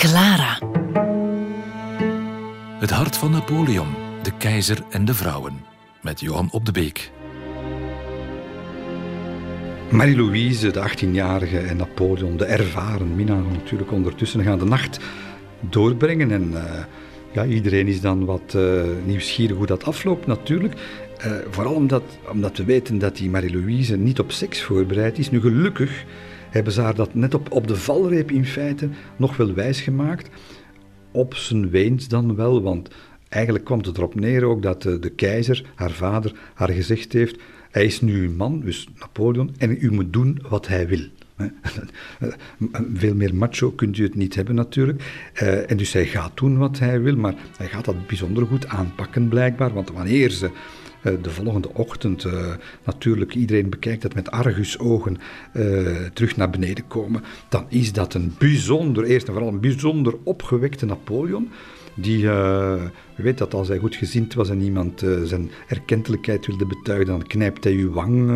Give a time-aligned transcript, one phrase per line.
[0.00, 0.58] Clara.
[2.78, 3.88] Het hart van Napoleon,
[4.22, 5.60] de keizer en de vrouwen.
[6.02, 7.10] Met Johan Op de Beek.
[9.90, 15.00] Marie-Louise, de 18-jarige, en Napoleon, de ervaren minnaar, natuurlijk ondertussen gaan de nacht
[15.60, 16.30] doorbrengen.
[16.30, 16.62] En uh,
[17.32, 20.74] ja, iedereen is dan wat uh, nieuwsgierig hoe dat afloopt, natuurlijk.
[21.26, 25.30] Uh, vooral omdat, omdat we weten dat die Marie-Louise niet op seks voorbereid is.
[25.30, 26.04] Nu, gelukkig
[26.50, 30.30] hebben ze haar dat net op, op de valreep in feite nog wel wijsgemaakt.
[31.12, 32.88] Op zijn weens dan wel, want
[33.28, 37.38] eigenlijk kwam het erop neer ook dat de, de keizer, haar vader, haar gezegd heeft
[37.70, 41.00] hij is nu een man, dus Napoleon, en u moet doen wat hij wil.
[42.94, 45.30] Veel meer macho kunt u het niet hebben natuurlijk.
[45.42, 48.66] Uh, en dus hij gaat doen wat hij wil, maar hij gaat dat bijzonder goed
[48.66, 49.72] aanpakken blijkbaar.
[49.72, 50.50] Want wanneer ze
[51.02, 52.54] de volgende ochtend, uh,
[52.84, 55.18] natuurlijk iedereen bekijkt dat met argusogen,
[56.12, 60.86] terug naar beneden komen, dan is dat een bijzonder, eerst en vooral een bijzonder opgewekte
[60.86, 61.50] Napoleon
[61.94, 62.82] die uh,
[63.16, 67.64] weet dat als hij goed gezind was en iemand zijn erkentelijkheid wilde betuigen, dan knijpt
[67.64, 68.28] hij uw wang,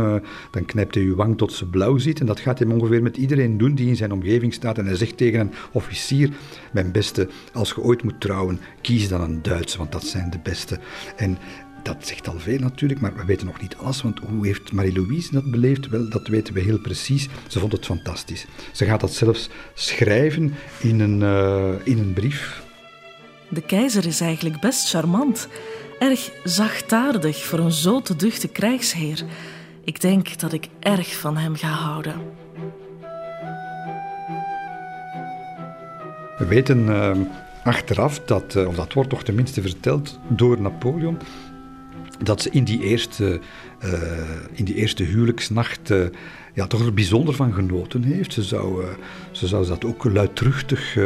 [0.51, 2.21] dan knijpt hij uw wang tot ze blauw ziet.
[2.21, 4.79] En dat gaat hij ongeveer met iedereen doen die in zijn omgeving staat.
[4.79, 6.31] En hij zegt tegen een officier,
[6.73, 10.41] mijn beste, als je ooit moet trouwen, kies dan een Duits, want dat zijn de
[10.43, 10.79] beste.
[11.17, 11.39] En
[11.85, 14.03] dat zegt al veel natuurlijk, maar we weten nog niet alles.
[14.03, 15.89] Want hoe heeft Marie-Louise dat beleefd?
[15.89, 17.29] Wel, dat weten we heel precies.
[17.49, 18.47] Ze vond het fantastisch.
[18.73, 21.23] Ze gaat dat zelfs schrijven in een,
[21.85, 22.63] in een brief
[23.55, 25.49] de keizer is eigenlijk best charmant.
[25.99, 29.25] Erg zachtaardig voor een zo te duchte krijgsheer.
[29.85, 32.15] Ik denk dat ik erg van hem ga houden.
[36.39, 37.11] We weten uh,
[37.65, 41.19] achteraf dat, uh, of dat wordt toch tenminste verteld door Napoleon,
[42.25, 43.41] dat ze in die eerste,
[43.85, 43.93] uh,
[44.53, 45.93] in die eerste huwelijksnacht
[46.55, 48.33] ja, toch er bijzonder van genoten heeft.
[48.33, 48.85] Ze zou,
[49.31, 50.97] ze zou dat ook luidruchtig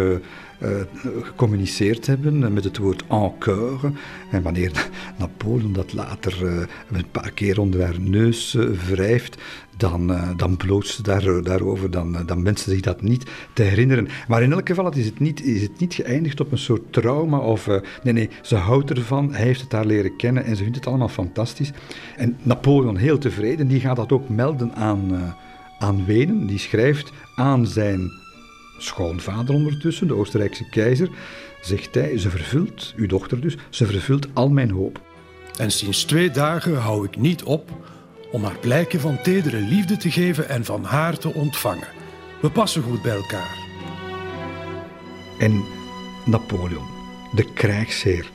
[1.23, 3.93] gecommuniceerd hebben met het woord encore.
[4.31, 9.43] En wanneer Napoleon dat later uh, een paar keer onder haar neus uh, wrijft,
[9.77, 14.09] dan, dan bloot ze daar, daarover, dan, dan wenst zich dat niet te herinneren.
[14.29, 17.39] Maar in elk geval is het niet, is het niet geëindigd op een soort trauma.
[17.39, 17.67] Of,
[18.03, 20.87] nee, nee, ze houdt ervan, hij heeft het haar leren kennen en ze vindt het
[20.87, 21.73] allemaal fantastisch.
[22.17, 25.35] En Napoleon, heel tevreden, die gaat dat ook melden aan,
[25.79, 26.47] aan Wenen.
[26.47, 28.11] Die schrijft aan zijn
[28.79, 31.09] schoonvader ondertussen, de Oostenrijkse keizer,
[31.61, 35.01] zegt hij, ze vervult, uw dochter dus, ze vervult al mijn hoop.
[35.57, 37.71] En sinds twee dagen hou ik niet op
[38.31, 41.89] om haar blijken van tedere liefde te geven en van haar te ontvangen.
[42.41, 43.57] We passen goed bij elkaar.
[45.39, 45.65] En
[46.27, 46.87] Napoleon,
[47.35, 48.31] de krijgsheer,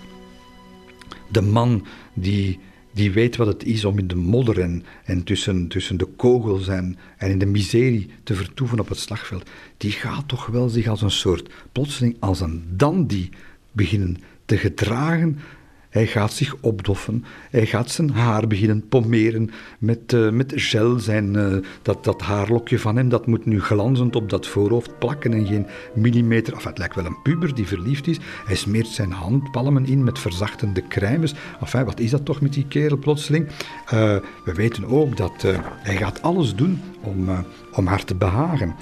[1.28, 2.60] de man die
[2.94, 6.68] die weet wat het is om in de modder en, en tussen, tussen de kogels
[6.68, 10.88] en, en in de miserie te vertoeven op het slagveld, die gaat toch wel zich
[10.88, 13.30] als een soort, plotseling als een dandy
[13.72, 15.40] beginnen te gedragen
[15.94, 17.26] hij gaat zich opdoffen.
[17.50, 19.50] Hij gaat zijn haar beginnen pommeren
[19.80, 21.00] met, uh, met gel.
[21.00, 25.34] Zijn, uh, dat, dat haarlokje van hem dat moet nu glanzend op dat voorhoofd plakken
[25.34, 26.54] en geen millimeter.
[26.54, 28.20] Enfin, het lijkt wel een puber die verliefd is.
[28.46, 31.34] Hij smeert zijn handpalmen in met verzachtende crèmes.
[31.62, 33.48] Enfin, wat is dat toch met die kerel plotseling?
[33.48, 33.52] Uh,
[34.46, 35.46] we weten ook dat
[35.78, 37.30] hij gaat alles doen om,
[37.74, 38.76] om haar te behagen.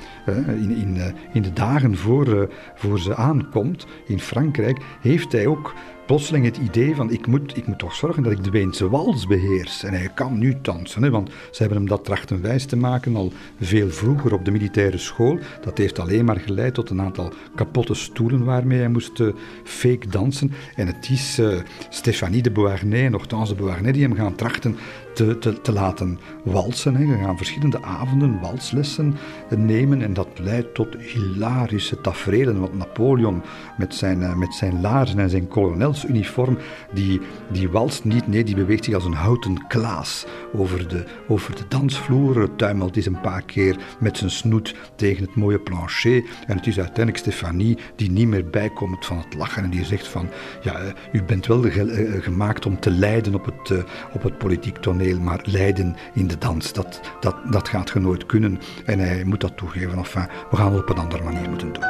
[0.48, 5.74] in, in, in de dagen voor, voor ze aankomt in Frankrijk heeft hij ook
[6.12, 9.28] plotseling het idee van ik moet, ik moet toch zorgen dat ik de Weense wals
[9.28, 9.84] beheers.
[9.84, 13.16] En hij kan nu dansen, hè, want ze hebben hem dat trachten wijs te maken
[13.16, 15.40] al veel vroeger op de militaire school.
[15.62, 19.34] Dat heeft alleen maar geleid tot een aantal kapotte stoelen waarmee hij moest uh,
[19.64, 20.52] fake dansen.
[20.76, 24.78] En het is uh, Stéphanie de Beauharnais, nogthans de Beauharnais, die hem gaan trachten
[25.14, 26.96] te, te, te laten walsen.
[26.96, 27.06] Hè.
[27.06, 29.16] We gaan verschillende avonden walslessen
[29.58, 32.60] nemen en dat leidt tot hilarische tafereelen.
[32.60, 33.42] Want Napoleon
[33.78, 36.58] met zijn, uh, met zijn laarzen en zijn kolonelsuniform,
[36.94, 41.56] die, die walst niet, nee, die beweegt zich als een houten klaas over de, over
[41.56, 42.56] de dansvloer.
[42.56, 46.24] Tuimelt is een paar keer met zijn snoet tegen het mooie plancher.
[46.48, 50.08] En het is uiteindelijk Stefanie die niet meer bijkomt van het lachen en die zegt
[50.08, 50.30] van,
[50.62, 53.84] ja, uh, u bent wel ge, uh, gemaakt om te lijden op het,
[54.14, 58.26] op het politiek toneel maar lijden in de dans, dat, dat, dat gaat je nooit
[58.26, 58.60] kunnen.
[58.86, 59.98] En hij moet dat toegeven.
[59.98, 61.84] Enfin, we gaan het op een andere manier moeten doen.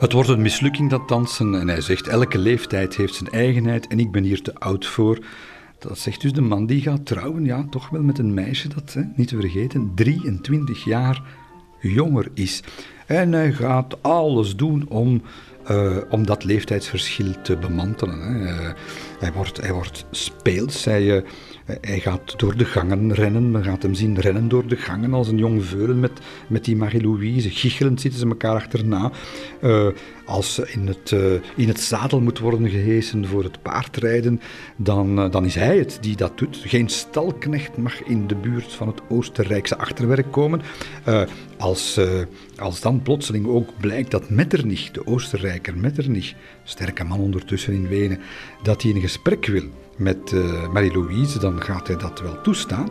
[0.00, 1.54] Het wordt een mislukking, dat dansen.
[1.54, 5.18] En hij zegt, elke leeftijd heeft zijn eigenheid en ik ben hier te oud voor.
[5.78, 8.92] Dat zegt dus de man die gaat trouwen, ja, toch wel met een meisje dat,
[8.92, 11.22] hè, niet te vergeten, 23 jaar
[11.80, 12.62] jonger is.
[13.10, 15.22] En hij gaat alles doen om,
[15.70, 18.20] uh, om dat leeftijdsverschil te bemantelen.
[18.20, 18.52] Hè.
[18.52, 18.70] Uh,
[19.18, 20.84] hij, wordt, hij wordt speels.
[20.84, 21.22] Hij, uh,
[21.80, 23.50] hij gaat door de gangen rennen.
[23.50, 26.12] Men gaat hem zien rennen door de gangen als een jong veulen met,
[26.48, 27.50] met die Marie-Louise.
[27.50, 29.10] Gichelend zitten ze elkaar achterna.
[29.62, 29.86] Uh,
[30.24, 34.40] als ze in het, uh, in het zadel moet worden gehesen voor het paardrijden,
[34.76, 36.62] dan, dan is hij het die dat doet.
[36.64, 40.60] Geen stalknecht mag in de buurt van het Oostenrijkse achterwerk komen.
[41.58, 42.00] als,
[42.56, 46.34] als dan plotseling ook blijkt dat Metternich, de Oostenrijker Metternich,
[46.64, 48.20] sterke man ondertussen in Wenen,
[48.62, 49.68] dat hij een gesprek wil
[50.00, 52.88] met uh, Marie-Louise, dan gaat hij dat wel toestaan.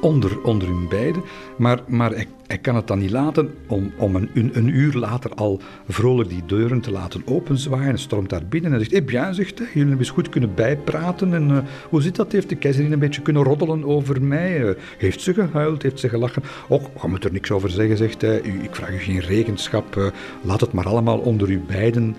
[0.00, 1.22] Onder, onder hun beiden.
[1.56, 5.30] Maar, maar hij, hij, kan het dan niet laten om, om een, een, uur later
[5.34, 7.88] al vrolijk die deuren te laten openzwaaien.
[7.88, 11.34] Hij stormt daar binnen en zegt: Eh zegt hij, jullie hebben eens goed kunnen bijpraten.
[11.34, 11.58] En uh,
[11.88, 12.32] hoe zit dat?
[12.32, 14.60] Heeft de keizerin een beetje kunnen roddelen over mij?
[14.60, 15.82] Uh, heeft ze gehuild?
[15.82, 16.42] Heeft ze gelachen?
[16.68, 18.36] Och, je moet er niks over zeggen, zegt hij.
[18.38, 20.12] Ik vraag u geen rekenschap.
[20.40, 22.16] laat het maar allemaal onder u beiden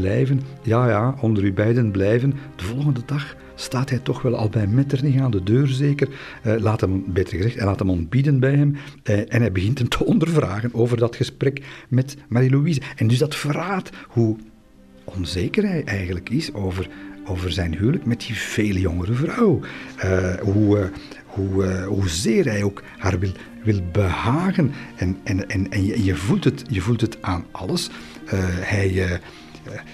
[0.00, 2.34] blijven, ja ja, onder u beiden blijven.
[2.56, 6.08] De volgende dag staat hij toch wel al bij Metternich aan de deur zeker.
[6.46, 8.76] Uh, laat hem, beter gezegd, hij laat hem ontbieden bij hem.
[9.04, 12.80] Uh, en hij begint hem te ondervragen over dat gesprek met Marie-Louise.
[12.96, 14.36] En dus dat verraadt hoe
[15.04, 16.88] onzeker hij eigenlijk is over,
[17.26, 19.60] over zijn huwelijk met die veel jongere vrouw.
[20.04, 20.90] Uh, hoe,
[21.26, 23.32] hoe, hoezeer hij ook haar wil,
[23.64, 24.72] wil behagen.
[24.96, 27.90] En, en, en, en je, je, voelt het, je voelt het aan alles.
[28.60, 29.18] hij eh,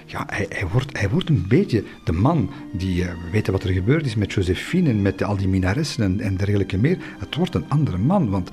[0.07, 3.63] ja, hij, hij, wordt, hij wordt een beetje de man die, uh, we weten wat
[3.63, 6.99] er gebeurd is met Josephine en met al die minaressen en, en dergelijke meer.
[7.19, 8.51] Het wordt een andere man, want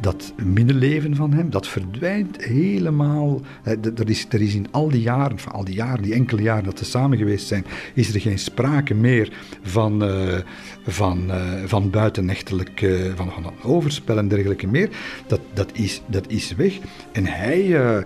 [0.00, 3.40] dat minneleven van hem, dat verdwijnt helemaal.
[3.62, 6.42] Eh, er is, er is in al die jaren, van al die jaren, die enkele
[6.42, 9.32] jaren dat ze samen geweest zijn, is er geen sprake meer
[9.62, 10.38] van, uh,
[10.86, 11.30] van,
[11.64, 14.88] van buitenechtelijk, van, van overspel en dergelijke meer.
[15.26, 16.78] Dat, dat, is, dat is weg.
[17.12, 18.04] En hij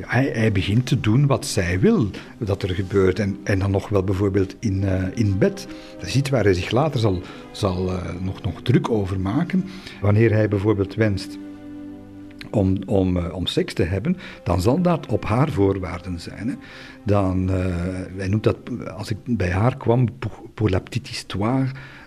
[0.00, 3.18] hij, begint te doen wat zij wil dat er gebeurt.
[3.18, 5.66] En, en dan nog wel bijvoorbeeld in, uh, in bed.
[5.98, 7.20] Dat is iets waar hij zich later zal,
[7.52, 9.64] zal uh, nog, nog druk over maken.
[10.00, 11.38] Wanneer hij bijvoorbeeld wenst
[12.50, 16.48] om, om, uh, om seks te hebben, dan zal dat op haar voorwaarden zijn.
[16.48, 16.54] Hè.
[17.04, 17.48] Dan,
[18.16, 18.56] hij noemt dat,
[18.96, 20.08] als ik bij haar kwam,
[20.54, 21.66] pour la petite histoire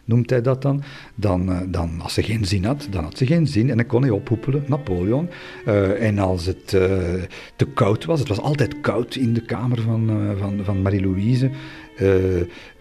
[0.10, 0.82] noemt hij dat dan.
[1.16, 3.86] Dan, uh, dan als ze geen zin had, dan had ze geen zin en dan
[3.86, 5.30] kon hij ophoepelen, Napoleon.
[5.68, 6.82] Uh, en als het uh,
[7.56, 11.50] te koud was, het was altijd koud in de kamer van, van, van Marie-Louise,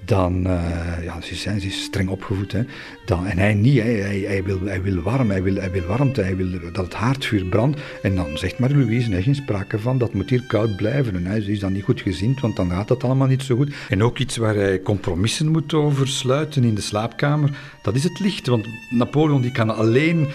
[0.08, 2.52] dan, uh, ja, ze, zijn, ze is streng opgevoed.
[2.52, 2.62] Hè.
[3.04, 3.82] Dan, en hij niet.
[3.82, 6.94] Hij, hij, wil, hij wil warm, hij wil, hij wil warmte, hij wil dat het
[6.94, 7.80] haardvuur brandt.
[8.02, 11.14] En dan zegt Marie-Louise, er geen sprake van, dat moet hier koud blijven.
[11.14, 13.74] En hij is dan niet goed gezind, want dan gaat dat allemaal niet zo goed.
[13.88, 17.50] En ook iets waar hij compromissen moet over sluiten in de slaapkamer,
[17.82, 18.46] dat is het licht.
[18.46, 20.30] Want Napoleon die kan alleen uh,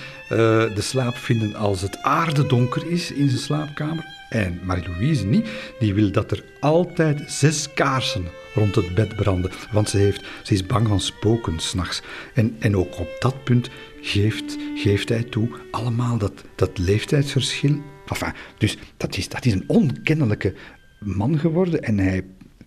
[0.75, 4.05] de slaap vinden als het aardedonker is in zijn slaapkamer.
[4.29, 5.47] En Marie-Louise niet,
[5.79, 9.51] die wil dat er altijd zes kaarsen rond het bed branden.
[9.71, 12.01] Want ze, heeft, ze is bang van spoken s'nachts.
[12.33, 13.69] En, en ook op dat punt
[14.01, 17.81] geeft, geeft hij toe allemaal dat, dat leeftijdsverschil.
[18.07, 20.53] Enfin, dus dat is, dat is een onkennelijke
[20.99, 22.23] man geworden en hij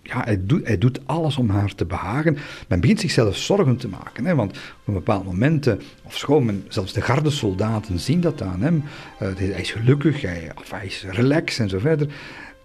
[0.06, 2.36] ja, hij, doet, hij doet alles om haar te behagen.
[2.68, 4.24] Men begint zichzelf zorgen te maken.
[4.24, 5.66] Hè, want op een bepaald moment,
[6.02, 8.82] of schoon men, zelfs de gardesoldaten zien dat aan hem.
[9.22, 12.08] Uh, hij is gelukkig, hij, of hij is relaxed en zo verder.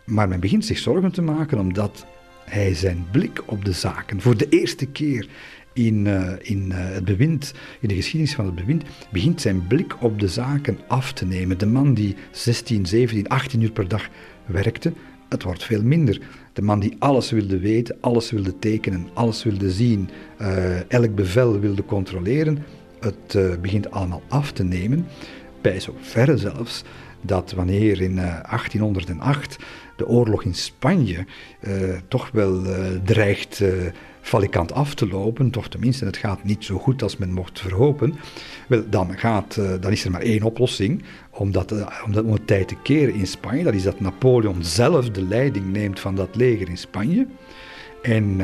[0.06, 2.06] Maar men begint zich zorgen te maken omdat
[2.52, 5.28] hij zijn blik op de zaken voor de eerste keer
[5.74, 10.04] in, uh, in uh, het bewind, in de geschiedenis van het bewind, begint zijn blik
[10.04, 11.58] op de zaken af te nemen.
[11.58, 14.10] De man die 16, 17, 18 uur per dag
[14.46, 14.94] werkte,
[15.30, 16.20] het wordt veel minder.
[16.54, 20.10] De man die alles wilde weten, alles wilde tekenen, alles wilde zien,
[20.42, 22.66] uh, elk bevel wilde controleren,
[23.00, 25.06] het begint allemaal af te nemen.
[25.62, 26.84] Bij zoverre zelfs
[27.22, 29.58] dat wanneer in 1808
[30.02, 31.26] de oorlog in Spanje
[31.68, 33.70] uh, toch wel uh, dreigt uh,
[34.22, 38.16] valikant af te lopen, toch tenminste, het gaat niet zo goed als men mocht verhopen,
[38.68, 41.72] wel, dan, gaat, dan is er maar één oplossing om, dat,
[42.06, 43.64] om, dat, tijd te keren in Spanje.
[43.64, 47.28] Dat is dat Napoleon zelf de leiding neemt van dat leger in Spanje.
[48.02, 48.42] En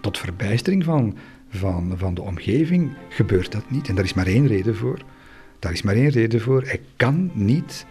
[0.00, 1.16] tot verbijstering van,
[1.48, 3.88] van, van de omgeving gebeurt dat niet.
[3.88, 4.98] En daar is maar één reden voor.
[5.58, 6.62] Daar is maar één reden voor.
[6.62, 7.86] Hij kan niet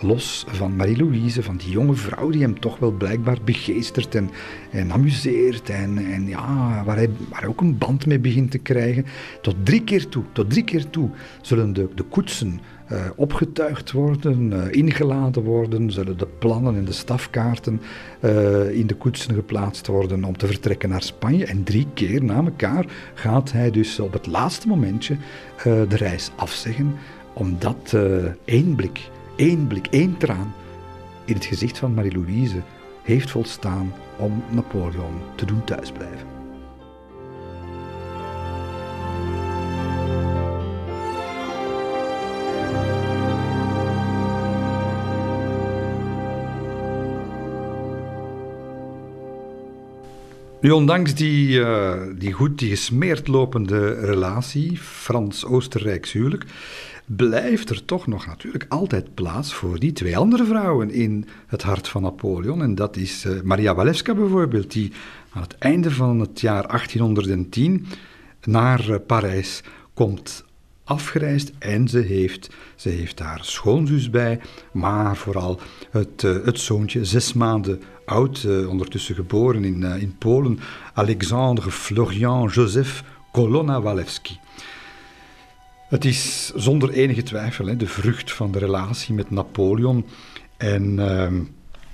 [0.00, 4.30] los van Marie-Louise, van die jonge vrouw die hem toch wel blijkbaar begeestert en,
[4.92, 9.06] amuseert en, en ja, waar hij, waar ook een band mee begint te krijgen.
[9.42, 11.10] Tot drie keer toe, tot drie keer toe
[11.40, 12.60] zullen de, de koetsen
[12.92, 17.80] uh, opgetuigd worden, uh, ingeladen worden, zullen de plannen en de stafkaarten
[18.20, 21.44] uh, in de koetsen geplaatst worden om te vertrekken naar Spanje.
[21.44, 25.16] En drie keer na elkaar gaat hij dus op het laatste momentje
[25.62, 26.94] de reis afzeggen,
[27.32, 27.96] omdat
[28.44, 30.54] één blik Eén blik, één traan
[31.24, 32.62] in het gezicht van Marie-Louise
[33.02, 36.34] heeft volstaan om Napoleon te doen thuisblijven.
[50.60, 56.44] Nu, ondanks die, eh, die goed, die gesmeerd lopende relatie, Frans-Oostenrijks huwelijk,
[57.06, 61.88] blijft er toch nog natuurlijk altijd plaats voor die twee andere vrouwen in het hart
[61.88, 62.62] van Napoleon.
[62.62, 64.92] En dat is uh, Maria Walewska bijvoorbeeld, die
[65.30, 67.86] aan het einde van het jaar 1810
[68.44, 69.62] naar uh, Parijs
[69.94, 70.44] komt
[70.84, 74.40] afgereisd en ze heeft, ze heeft haar schoonzus bij,
[74.72, 80.58] maar vooral het, uh, het zoontje, zes maanden oud, ondertussen geboren in, in Polen,
[80.94, 84.38] Alexandre Florian Joseph Kolona Walewski.
[85.94, 90.06] Het is zonder enige twijfel hè, de vrucht van de relatie met Napoleon
[90.56, 90.98] en...
[90.98, 91.42] Ehm,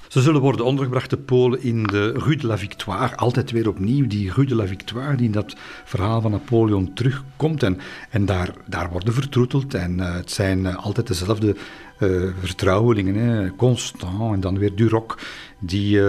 [0.09, 3.16] ze zullen worden ondergebracht, de Polen, in de Rue de la Victoire.
[3.16, 7.62] Altijd weer opnieuw die Rue de la Victoire, die in dat verhaal van Napoleon terugkomt.
[7.62, 7.78] En,
[8.11, 9.75] en daar, daar worden vertroeteld.
[9.75, 11.57] En uh, het zijn uh, altijd dezelfde
[11.99, 13.14] uh, vertrouwelingen.
[13.14, 13.57] Hè.
[13.57, 15.19] Constant en dan weer Duroc,
[15.60, 16.00] die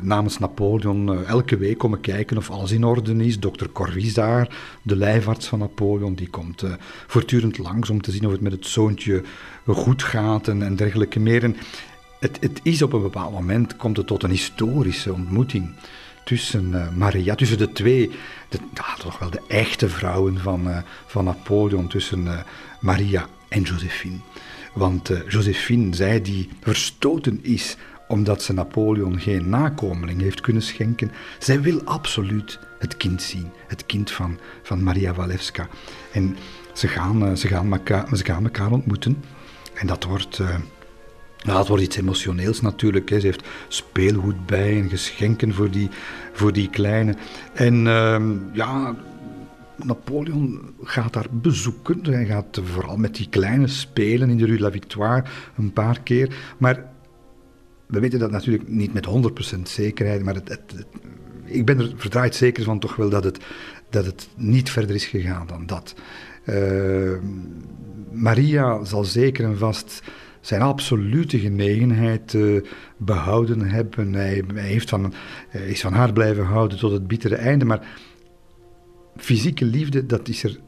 [0.00, 3.38] namens Napoleon elke week komen kijken of alles in orde is.
[3.38, 6.64] Dokter Corvisart, de lijfarts van Napoleon, die komt
[7.06, 9.22] voortdurend langs om te zien of het met het zoontje
[9.66, 11.42] goed gaat en, dergelijke meer.
[11.42, 11.56] En,
[12.20, 15.70] het, het, is op een bepaald moment, komt het tot een historische ontmoeting
[16.24, 18.10] tussen Maria, tussen de twee,
[18.48, 18.58] de,
[18.98, 20.68] toch wel de echte vrouwen van,
[21.06, 22.26] van Napoleon, tussen
[22.80, 24.18] Maria en Josephine.
[24.74, 27.76] Want Josephine, zij die verstoten is
[28.08, 33.86] omdat ze Napoleon geen nakomeling heeft kunnen schenken, zij wil absoluut het kind zien, het
[33.86, 35.68] kind van, van Maria Walewska.
[36.12, 36.36] En
[36.72, 39.24] ze gaan, ze, gaan elkaar, ze gaan elkaar ontmoeten
[39.74, 40.40] en dat wordt
[41.44, 43.08] nou, het wordt iets emotioneels natuurlijk.
[43.08, 43.20] Hè.
[43.20, 45.88] Ze heeft speelgoed bij en geschenken voor die,
[46.32, 47.14] voor die kleine.
[47.52, 48.20] En uh,
[48.52, 48.94] ja,
[49.76, 52.00] Napoleon gaat daar bezoeken.
[52.02, 55.24] Hij gaat vooral met die kleine spelen in de Rue de la Victoire
[55.56, 56.36] een paar keer.
[56.58, 56.84] Maar
[57.88, 59.06] we weten dat natuurlijk niet met
[59.56, 60.22] 100% zekerheid.
[60.22, 60.60] Maar het,
[61.44, 63.38] ik ben er verdraaid zeker van toch wel dat het,
[63.90, 65.94] dat het niet verder is gegaan dan dat.
[66.44, 67.12] Uh,
[68.10, 70.02] Maria zal zeker en vast
[70.40, 72.62] zijn absolute genegenheid uh,
[72.96, 74.12] behouden hebben.
[74.12, 75.12] Hij, heeft van,
[75.52, 77.86] uh, is van haar blijven houden tot het bittere einde, maar
[79.18, 80.58] fysieke liefde, dat is er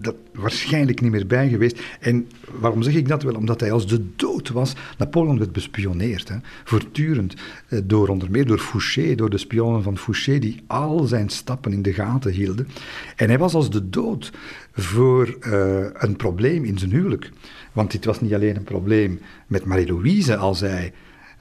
[0.00, 1.80] dat waarschijnlijk niet meer bij geweest.
[2.00, 2.28] En
[2.58, 3.22] waarom zeg ik dat?
[3.22, 4.74] Wel, omdat hij als de dood was.
[4.98, 7.34] Napoleon werd bespioneerd, hè, voortdurend,
[7.68, 11.72] eh, door onder meer door Fouché, door de spionnen van Fouché, die al zijn stappen
[11.72, 12.68] in de gaten hielden.
[13.16, 14.32] En hij was als de dood
[14.72, 17.30] voor uh, een probleem in zijn huwelijk.
[17.72, 20.92] Want dit was niet alleen een probleem met Marie-Louise als hij,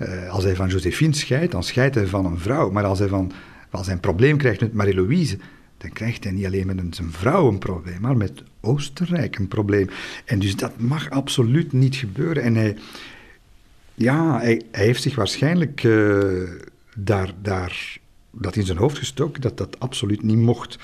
[0.01, 2.71] uh, als hij van Josephine scheidt, dan scheidt hij van een vrouw.
[2.71, 3.31] Maar als hij, van,
[3.69, 5.37] als hij een probleem krijgt met Marie-Louise,
[5.77, 9.89] dan krijgt hij niet alleen met zijn vrouw een probleem, maar met Oostenrijk een probleem.
[10.25, 12.43] En dus dat mag absoluut niet gebeuren.
[12.43, 12.77] En hij,
[13.93, 16.49] ja, hij, heeft zich waarschijnlijk uh,
[16.95, 17.97] daar, daar
[18.31, 20.77] dat in zijn hoofd gestoken dat dat absoluut niet mocht.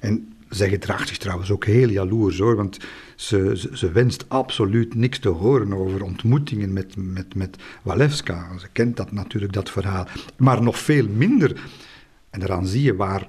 [0.00, 2.78] En zij gedraagt zich trouwens ook heel jaloers hoor, want
[3.16, 8.58] ze, ze, ze, wenst absoluut niks te horen over ontmoetingen met, met, met Walewska.
[8.58, 10.06] Ze kent dat natuurlijk, dat verhaal.
[10.36, 11.60] Maar nog veel minder,
[12.30, 13.28] en daaraan zie je waar,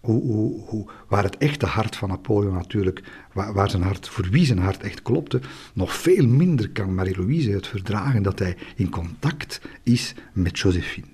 [0.00, 3.02] hoe, waar het echte hart van Napoleon natuurlijk,
[3.32, 5.40] waar, zijn hart, voor wie zijn hart echt klopte,
[5.72, 11.06] nog veel minder kan Marie-Louise het verdragen dat hij in contact is met Josephine.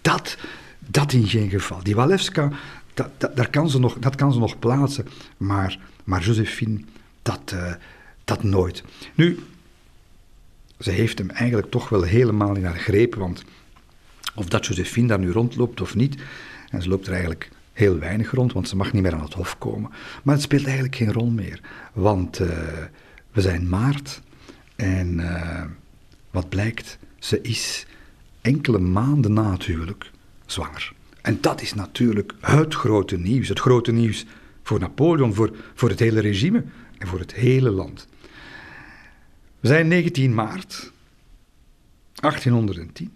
[0.00, 0.36] Dat,
[0.78, 1.82] dat in geen geval.
[1.82, 2.50] Die Walewska,
[2.94, 6.80] dat, dat, daar kan ze nog, dat kan ze nog plaatsen, maar, maar Josephine,
[7.22, 7.72] dat, uh,
[8.24, 8.82] dat nooit.
[9.14, 9.38] Nu,
[10.78, 13.44] ze heeft hem eigenlijk toch wel helemaal in haar greep, want
[14.34, 16.22] of dat Josephine daar nu rondloopt of niet,
[16.70, 19.32] en ze loopt er eigenlijk heel weinig rond, want ze mag niet meer aan het
[19.32, 19.90] hof komen.
[20.22, 21.60] Maar het speelt eigenlijk geen rol meer,
[21.92, 22.48] want uh,
[23.32, 24.22] we zijn maart
[24.76, 25.64] en uh,
[26.30, 27.86] wat blijkt, ze is
[28.40, 30.10] enkele maanden na het huwelijk
[30.46, 30.92] zwanger.
[31.22, 34.26] En dat is natuurlijk het grote nieuws, het grote nieuws
[34.62, 36.64] voor Napoleon, voor, voor het hele regime
[36.98, 38.08] en voor het hele land.
[39.60, 40.92] We zijn 19 maart
[42.14, 43.12] 1810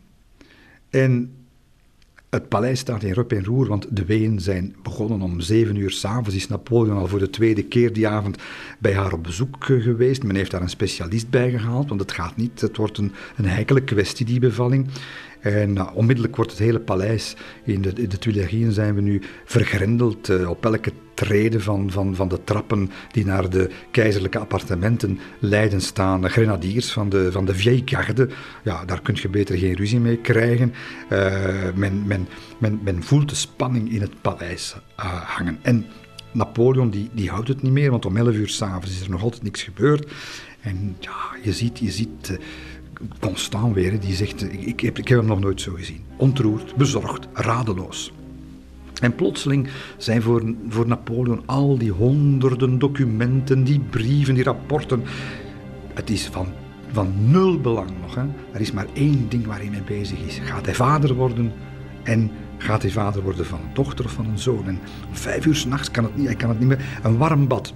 [0.90, 1.39] en
[2.30, 5.90] het paleis staat in rup en roer, want de weeën zijn begonnen om zeven uur
[5.90, 6.34] s'avonds.
[6.34, 8.38] Is Napoleon al voor de tweede keer die avond
[8.78, 10.22] bij haar op bezoek eh, geweest.
[10.22, 12.60] Men heeft daar een specialist bij gehaald, want het gaat niet.
[12.60, 14.86] Het wordt een, een heikele kwestie, die bevalling.
[15.40, 20.28] En uh, onmiddellijk wordt het hele paleis, in de, de zijn we nu vergrendeld.
[20.28, 25.80] Uh, op elke treden van, van, van de trappen die naar de keizerlijke appartementen leiden
[25.80, 28.28] staan grenadiers van de, van de Vieille Garde.
[28.64, 30.72] Ja, daar kun je beter geen ruzie mee krijgen.
[31.12, 31.18] Uh,
[31.74, 32.28] men, men,
[32.58, 34.76] men, men voelt de spanning in het paleis
[35.24, 35.58] hangen.
[35.62, 35.86] En
[36.32, 39.22] Napoleon die, die houdt het niet meer, want om 11 uur s'avonds is er nog
[39.22, 40.12] altijd niks gebeurd.
[40.60, 42.38] En ja, je ziet, je ziet
[43.20, 46.04] Constant weer, die zegt, ik, heb, ik heb hem nog nooit zo gezien.
[46.16, 48.12] Ontroerd, bezorgd, radeloos.
[49.00, 55.02] En plotseling zijn voor, voor Napoleon al die honderden documenten, die brieven, die rapporten.
[55.94, 56.46] Het is van,
[56.92, 58.14] van nul belang nog.
[58.14, 58.22] Hè.
[58.52, 60.38] Er is maar één ding waar hij mee bezig is.
[60.44, 61.52] Gaat hij vader worden
[62.02, 64.66] en gaat hij vader worden van een dochter of van een zoon?
[64.66, 64.78] En
[65.08, 67.00] om vijf uur s'nachts kan het niet, hij kan het niet meer.
[67.02, 67.74] Een warm bad.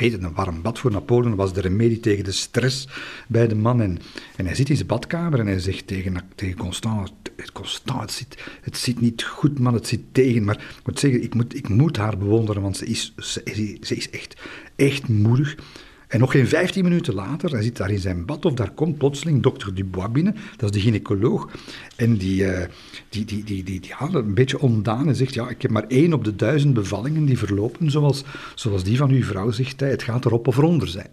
[0.00, 2.88] Een warm bad voor Napoleon was de remedie tegen de stress
[3.28, 3.80] bij de man.
[3.80, 3.98] En,
[4.36, 7.12] en hij zit in zijn badkamer en hij zegt tegen, tegen Constant,
[7.52, 10.44] Constant het, zit, het zit niet goed man, het zit tegen.
[10.44, 14.10] Maar ik moet zeggen, ik moet, ik moet haar bewonderen, want ze is, ze is
[14.10, 14.40] echt,
[14.76, 15.56] echt moedig.
[16.10, 18.98] En nog geen 15 minuten later, hij zit daar in zijn bad, of daar komt
[18.98, 21.48] plotseling dokter Dubois binnen, dat is de gynaecoloog.
[21.96, 22.58] En die, uh,
[23.08, 26.12] die, die, die, die, die, een beetje ondaan en zegt, ja, ik heb maar één
[26.12, 28.24] op de duizend bevallingen die verlopen zoals,
[28.54, 31.10] zoals die van uw vrouw, zegt hij, het gaat erop of eronder zijn.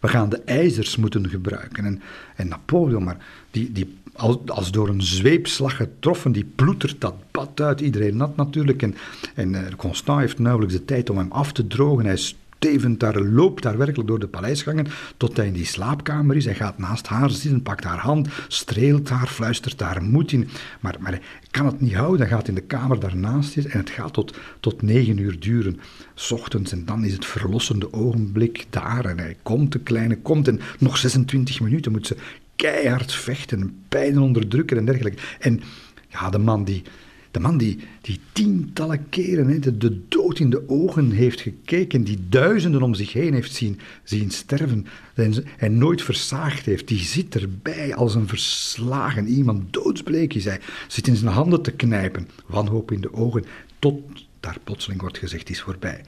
[0.00, 1.84] We gaan de ijzers moeten gebruiken.
[1.84, 2.00] En,
[2.36, 7.60] en Napoleon, maar die, die, als, als, door een zweepslag getroffen, die ploetert dat bad
[7.60, 7.80] uit.
[7.80, 8.82] Iedereen nat natuurlijk.
[8.82, 8.94] En,
[9.34, 12.04] en uh, Constant heeft nauwelijks de tijd om hem af te drogen.
[12.06, 12.16] Hij
[12.58, 14.86] stevend daar, loopt daar werkelijk door de paleisgangen
[15.16, 16.44] tot hij in die slaapkamer is.
[16.44, 20.48] Hij gaat naast haar zitten, pakt haar hand, streelt haar, fluistert haar moed in.
[20.80, 23.78] Maar, maar hij kan het niet houden, hij gaat in de kamer daarnaast zitten en
[23.78, 25.80] het gaat tot, tot negen uur duren.
[26.14, 30.48] S ochtends en dan is het verlossende ogenblik daar en hij komt, de kleine komt
[30.48, 32.16] en nog 26 minuten moet ze
[32.56, 35.22] keihard vechten, pijn onderdrukken en dergelijke.
[35.38, 35.60] En
[36.08, 36.82] ja, de man die
[37.30, 42.18] de man die, die tientallen keren de, de, dood in de ogen heeft gekeken, die
[42.28, 47.34] duizenden om zich heen heeft zien, zien sterven en, en nooit versaagd heeft, die zit
[47.34, 52.92] erbij als een verslagen iemand, doodsbleek is hij, zit in zijn handen te knijpen, wanhoop
[52.92, 53.44] in de ogen,
[53.78, 56.00] tot daar plotseling wordt gezegd, is voorbij.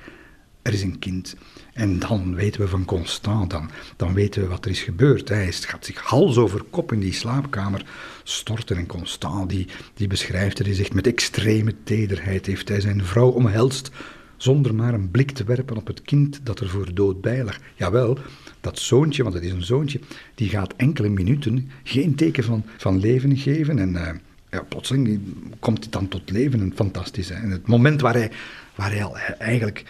[0.63, 1.37] Er is een kind.
[1.73, 5.29] En dan weten we van Constant, dan, dan weten we wat er is gebeurd.
[5.29, 7.87] Hij gaat zich hals over kop in die slaapkamer
[8.23, 8.77] storten.
[8.77, 13.29] En Constant, die, die beschrijft het, die zegt met extreme tederheid heeft hij zijn vrouw
[13.29, 13.91] omhelst,
[14.37, 17.59] zonder maar een blik te werpen op het kind dat er voor dood bij lag.
[17.75, 18.19] Jawel,
[18.61, 20.01] dat zoontje, want het is een zoontje,
[20.35, 23.79] die gaat enkele minuten geen teken van, van leven geven.
[23.79, 24.09] En uh,
[24.51, 25.21] ja, plotseling
[25.59, 26.61] komt hij dan tot leven.
[26.61, 27.29] En fantastisch.
[27.29, 27.35] Hè?
[27.35, 28.31] En het moment waar hij,
[28.75, 29.85] waar hij al eigenlijk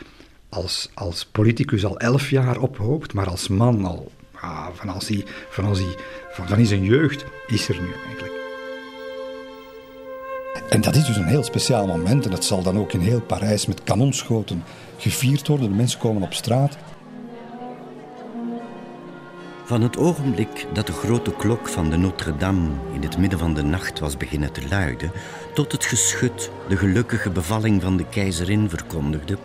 [0.50, 5.24] als, als politicus al elf jaar ophoopt, maar als man al ah, van, als hij,
[5.50, 5.94] van, als hij,
[6.30, 8.38] van, van in zijn jeugd is er nu eigenlijk.
[10.68, 13.20] En dat is dus een heel speciaal moment en dat zal dan ook in heel
[13.20, 14.64] Parijs met kanonschoten
[14.96, 15.68] gevierd worden.
[15.70, 16.76] De mensen komen op straat.
[19.64, 23.62] Van het ogenblik dat de grote klok van de Notre-Dame in het midden van de
[23.62, 25.12] nacht was beginnen te luiden,
[25.54, 29.38] tot het geschut de gelukkige bevalling van de keizerin verkondigde,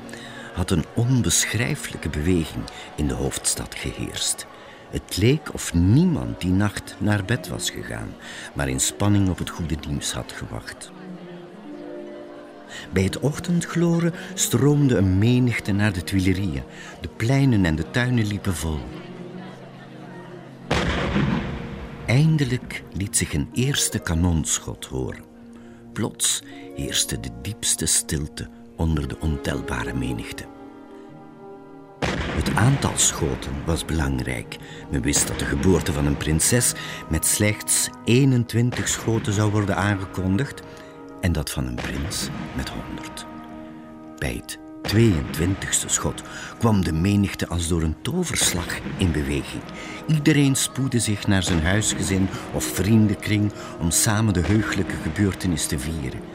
[0.55, 2.63] had een onbeschrijfelijke beweging
[2.95, 4.45] in de hoofdstad geheerst.
[4.89, 8.15] Het leek of niemand die nacht naar bed was gegaan,
[8.53, 10.91] maar in spanning op het goede nieuws had gewacht.
[12.93, 16.63] Bij het ochtendgloren stroomde een menigte naar de Tuilerieën.
[17.01, 18.79] De pleinen en de tuinen liepen vol.
[22.05, 25.23] Eindelijk liet zich een eerste kanonschot horen.
[25.93, 26.43] Plots
[26.75, 30.45] heerste de diepste stilte onder de ontelbare menigte.
[32.35, 34.57] Het aantal schoten was belangrijk.
[34.91, 36.73] Men wist dat de geboorte van een prinses
[37.09, 40.61] met slechts 21 schoten zou worden aangekondigd
[41.21, 43.25] en dat van een prins met 100.
[44.17, 44.59] Bij het
[44.93, 46.21] 22e schot
[46.57, 49.63] kwam de menigte als door een toverslag in beweging.
[50.07, 56.34] Iedereen spoedde zich naar zijn huisgezin of vriendenkring om samen de heugelijke gebeurtenis te vieren.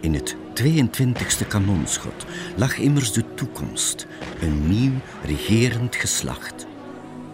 [0.00, 4.06] In het 22e kanonschot lag immers de toekomst,
[4.40, 4.92] een nieuw
[5.24, 6.66] regerend geslacht.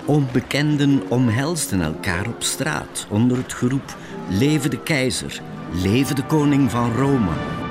[0.04, 3.96] Onbekenden omhelsden elkaar op straat onder het geroep:
[4.28, 5.40] Leven de keizer,
[5.82, 7.65] leven de koning van Rome.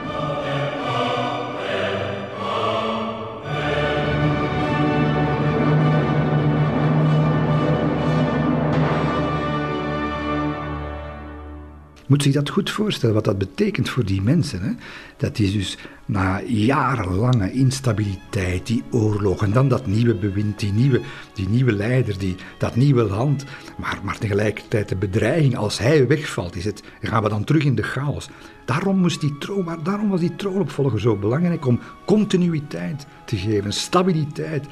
[12.07, 14.61] Moet zich dat goed voorstellen, wat dat betekent voor die mensen.
[14.61, 14.71] Hè?
[15.17, 21.01] Dat is dus na jarenlange instabiliteit, die oorlog en dan dat nieuwe bewind, die nieuwe,
[21.33, 23.45] die nieuwe leider, die, dat nieuwe land,
[23.77, 27.75] maar, maar tegelijkertijd de bedreiging, als hij wegvalt, is het, gaan we dan terug in
[27.75, 28.29] de chaos.
[28.65, 29.37] Daarom, moest die
[29.83, 34.65] daarom was die troonopvolger zo belangrijk, om continuïteit te geven, stabiliteit,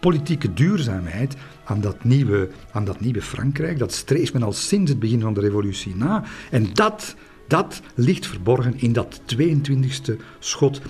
[0.00, 1.36] politieke duurzaamheid
[1.70, 3.78] aan dat nieuwe, aan dat nieuwe Frankrijk.
[3.78, 6.24] Dat streeft men al sinds het begin van de revolutie na.
[6.50, 7.14] En dat,
[7.48, 10.80] dat ligt verborgen in dat 22e schot.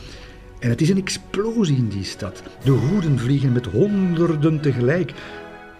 [0.58, 2.42] En het is een explosie in die stad.
[2.64, 5.12] De hoeden vliegen met honderden tegelijk.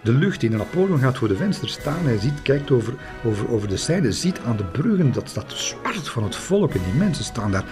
[0.02, 0.50] De lucht in.
[0.50, 2.04] Napoleon gaat voor de venster staan.
[2.04, 6.08] Hij ziet, kijkt over, over, over de zijde, ziet aan de bruggen dat staat zwart
[6.08, 6.74] van het volk.
[6.74, 7.64] En die mensen staan daar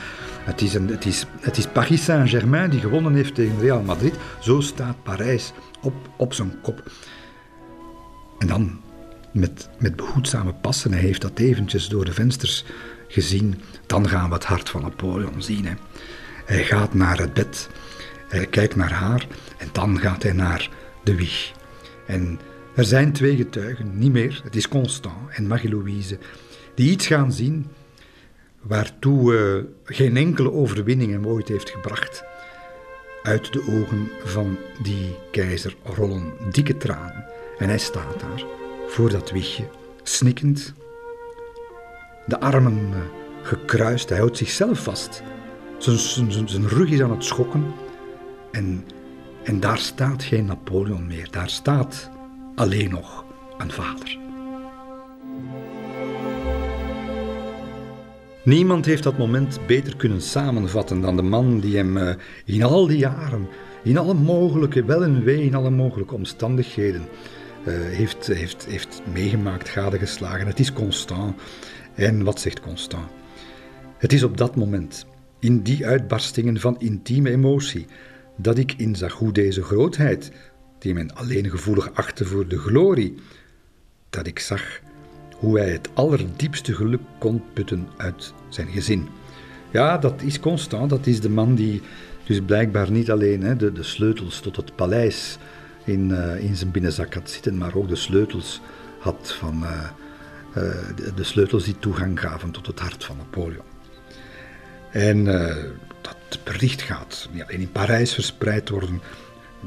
[0.45, 4.15] Het is, een, het is, het is Paris Saint-Germain die gewonnen heeft tegen Real Madrid.
[4.41, 6.83] Zo staat Parijs op, op zijn kop.
[8.39, 8.81] En dan
[9.31, 12.65] met, met behoedzame passen, hij heeft dat eventjes door de vensters
[13.09, 15.67] gezien, dan gaan we het hart van Napoleon zien.
[15.67, 15.75] Hè.
[16.45, 17.69] Hij gaat naar het bed,
[18.29, 19.27] hij kijkt naar haar
[19.59, 20.71] en dan gaat hij naar
[21.05, 21.53] de wieg.
[22.07, 22.41] En
[22.75, 26.19] er zijn twee getuigen, niet meer, het is Constant en Marie-Louise,
[26.75, 27.67] die iets gaan zien
[28.61, 32.25] waartoe uh, geen enkele overwinning hem ooit heeft gebracht.
[33.23, 37.25] Uit de ogen van die keizer rollen dikke tranen
[37.59, 38.45] en hij staat daar
[38.89, 39.65] voor dat wiegje,
[40.03, 40.73] snikkend,
[42.27, 42.97] de armen uh,
[43.43, 45.23] gekruist, hij houdt zichzelf vast.
[45.79, 47.73] Zijn, rug is aan het schokken
[48.51, 48.85] en,
[49.45, 52.11] en daar staat geen Napoleon meer, daar staat
[52.55, 53.25] alleen nog
[53.59, 54.19] een vader.
[58.45, 62.87] Niemand heeft dat moment beter kunnen samenvatten dan de man die hem uh, in al
[62.87, 63.49] die jaren,
[63.83, 67.09] in alle mogelijke wel en wee, in alle mogelijke omstandigheden,
[67.71, 70.47] heeft, heeft, heeft meegemaakt, gadegeslagen.
[70.47, 71.41] Het is Constant.
[71.95, 73.09] En wat zegt Constant?
[73.99, 75.07] Het is op dat moment,
[75.39, 77.87] in die uitbarstingen van intieme emotie,
[78.37, 80.31] dat ik inzag hoe deze grootheid,
[80.79, 83.15] die men alleen gevoelig achtte voor de glorie,
[84.11, 84.81] dat ik zag
[85.37, 89.09] hoe hij het allerdiepste geluk kon putten uit zijn gezin.
[89.71, 91.83] Ja, dat is Constant, dat is de man die
[92.25, 95.39] dus blijkbaar niet alleen hè, de, de sleutels tot het paleis
[95.89, 98.61] in, uh, in zijn binnenzak had zitten, maar ook de sleutels
[98.99, 99.91] had van uh,
[100.97, 103.65] de, de, sleutels die toegang gaven tot het hart van Napoleon.
[104.91, 105.25] En
[106.01, 109.03] dat bericht gaat niet alleen in Parijs verspreid worden,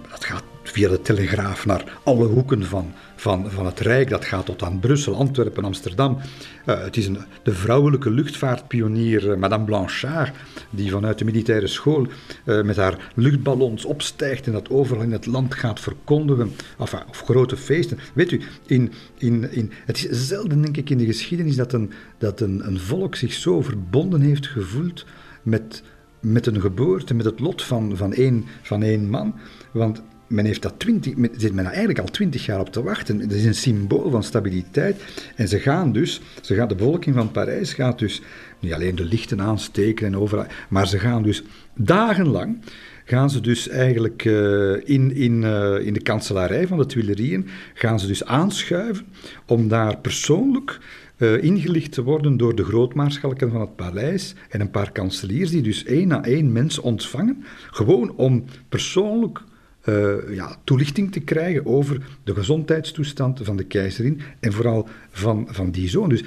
[0.09, 4.09] dat gaat via de telegraaf naar alle hoeken van, van, van het Rijk.
[4.09, 6.17] Dat gaat tot aan Brussel, Antwerpen, Amsterdam.
[6.65, 10.35] Uh, het is een, de vrouwelijke luchtvaartpionier uh, Madame Blanchard,
[10.69, 12.07] die vanuit de militaire school
[12.45, 16.51] uh, met haar luchtballons opstijgt en dat overal in het land gaat verkondigen.
[16.77, 17.97] Of grote feesten.
[18.13, 21.91] Weet u, in, in, in, het is zelden, denk ik, in de geschiedenis dat een,
[22.17, 25.05] dat een, een volk zich zo verbonden heeft gevoeld
[25.43, 25.83] met,
[26.19, 29.35] met een geboorte, met het lot van, van, één, van één man.
[29.71, 33.19] Want men heeft dat twintig, men, zit men eigenlijk al twintig jaar op te wachten.
[33.19, 35.01] Het is een symbool van stabiliteit.
[35.35, 38.21] En ze gaan dus, ze gaan, de bevolking van Parijs gaat dus
[38.59, 41.43] niet alleen de lichten aansteken en overal, maar ze gaan dus
[41.75, 42.57] dagenlang
[43.05, 47.99] gaan ze dus eigenlijk uh, in, in, uh, in de kanselarij van de Tuilerieën gaan
[47.99, 49.05] ze dus aanschuiven
[49.45, 50.79] om daar persoonlijk
[51.17, 55.61] uh, ingelicht te worden door de grootmaarschalken van het paleis en een paar kanseliers die
[55.61, 59.43] dus één na één mens ontvangen, gewoon om persoonlijk
[59.85, 65.71] uh, ja, toelichting te krijgen over de gezondheidstoestand van de keizerin en vooral van, van
[65.71, 66.09] die zoon.
[66.09, 66.23] Dus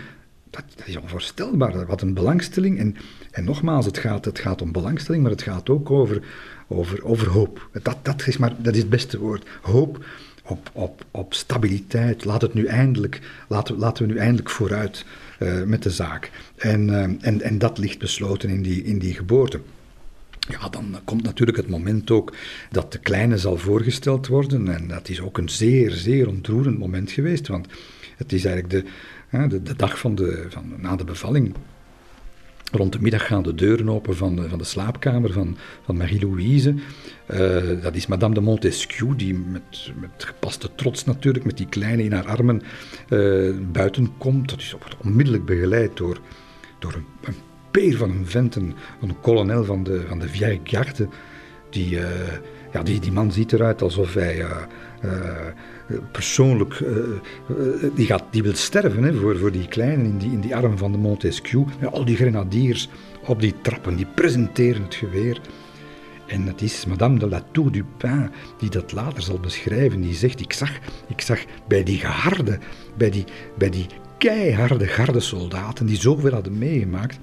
[0.50, 1.86] dat, is onvoorstelbaar.
[1.86, 2.78] Wat een belangstelling.
[2.78, 2.96] En,
[3.30, 6.22] en nogmaals, het gaat, het gaat om belangstelling, maar het gaat ook over,
[6.68, 7.68] over, over hoop.
[7.82, 9.48] Dat, dat, is maar, dat is het beste woord.
[9.62, 10.04] Hoop
[10.44, 12.24] op, op, op stabiliteit.
[12.24, 15.04] Laat het nu eindelijk, laten, laten we nu eindelijk vooruit
[15.38, 16.30] uh, met de zaak.
[16.56, 19.60] En, uh, en, en dat ligt besloten in die, in die geboorte.
[20.48, 22.32] Ja, dan komt natuurlijk het moment ook
[22.70, 24.68] dat de kleine zal voorgesteld worden.
[24.68, 27.48] En dat is ook een zeer, zeer ontroerend moment geweest.
[27.48, 27.66] Want
[28.16, 28.84] het is eigenlijk
[29.30, 31.54] de, de, de dag van de, van, na de bevalling.
[32.72, 36.74] Rond de middag gaan de deuren open van de, van de slaapkamer van, van Marie-Louise.
[37.30, 42.02] Uh, dat is Madame de Montesquieu, die met, met gepaste trots natuurlijk, met die kleine
[42.04, 42.62] in haar armen,
[43.08, 44.48] uh, buiten komt.
[44.48, 46.20] Dat is onmiddellijk begeleid door,
[46.78, 47.34] door een, een
[47.80, 48.74] peer van een vent, een,
[49.20, 51.08] kolonel van de, van de Vieille Garde.
[51.70, 52.04] Die, uh,
[52.72, 54.50] ja, die, die man ziet eruit alsof hij uh,
[55.04, 55.10] uh,
[56.12, 56.84] persoonlijk.
[57.94, 60.78] die, gaat, die wil sterven hè, voor, voor die kleine in die, in die arm
[60.78, 61.64] van de Montesquieu.
[61.90, 62.88] Al die grenadiers
[63.26, 65.40] op die trappen, die presenteren het geweer.
[66.26, 70.00] En het is Madame de la Tour du Pin die dat later zal beschrijven.
[70.00, 70.70] Die zegt: Ik zag,
[71.08, 72.58] ik zag bij die geharde,
[72.96, 73.24] bij die,
[73.58, 73.86] bij die
[74.18, 77.18] keiharde gardesoldaten die zoveel hadden meegemaakt,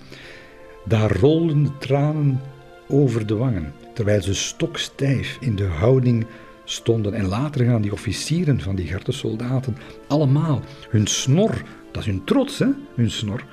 [0.86, 2.42] daar rolden de tranen
[2.88, 6.26] over de wangen, terwijl ze stokstijf in de houding
[6.64, 7.14] stonden.
[7.14, 12.60] En later gaan die officieren van die gardesoldaten allemaal hun snor, dat is hun trots,
[12.60, 13.44] hè, hun snor,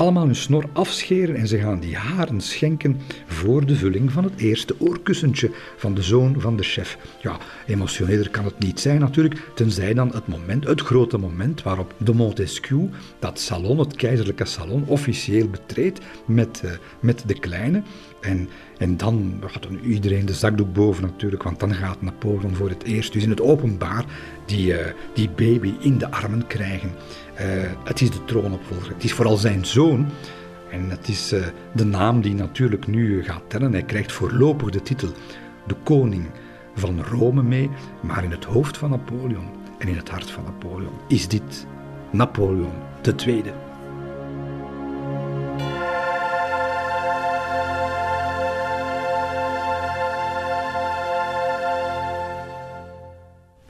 [0.00, 4.36] allemaal hun snor afscheren en ze gaan die haren schenken voor de vulling van het
[4.36, 6.98] eerste oorkussentje van de zoon van de chef.
[7.22, 7.36] Ja,
[7.66, 12.14] emotioneler kan het niet zijn natuurlijk, tenzij dan het moment, het grote moment waarop de
[12.14, 17.82] Montesquieu dat salon, het keizerlijke salon, officieel betreedt met, uh, met de kleine.
[18.20, 22.82] En, en dan gaat iedereen de zakdoek boven natuurlijk, want dan gaat Napoleon voor het
[22.82, 24.04] eerst, dus in het openbaar,
[24.46, 24.78] die, uh,
[25.14, 26.90] die baby in de armen krijgen.
[27.34, 27.40] Uh,
[27.84, 28.92] het is de troonopvolger.
[28.92, 30.06] Het is vooral zijn zoon,
[30.70, 33.72] En het is uh, de naam die natuurlijk nu gaat tellen.
[33.72, 35.08] Hij krijgt voorlopig de titel
[35.66, 36.26] de koning
[36.74, 40.92] van Rome mee, maar in het hoofd van Napoleon en in het hart van Napoleon
[41.08, 41.66] is dit
[42.10, 42.72] Napoleon
[43.26, 43.42] II.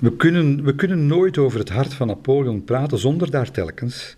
[0.01, 4.17] We kunnen, we kunnen nooit over het hart van Napoleon praten zonder daar telkens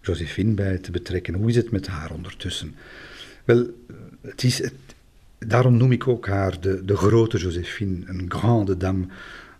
[0.00, 1.34] Josephine bij te betrekken.
[1.34, 2.74] Hoe is het met haar ondertussen?
[3.44, 3.66] Wel,
[4.20, 4.70] het is,
[5.38, 9.06] daarom noem ik ook haar de, de grote Josephine, een grande dame.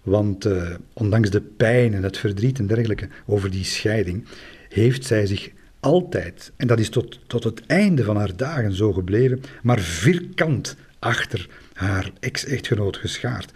[0.03, 4.25] Want uh, ondanks de pijn en het verdriet en dergelijke over die scheiding,
[4.69, 8.93] heeft zij zich altijd, en dat is tot, tot het einde van haar dagen zo
[8.93, 11.49] gebleven, maar vierkant achter
[11.83, 13.53] haar ex-echtgenoot geschaard.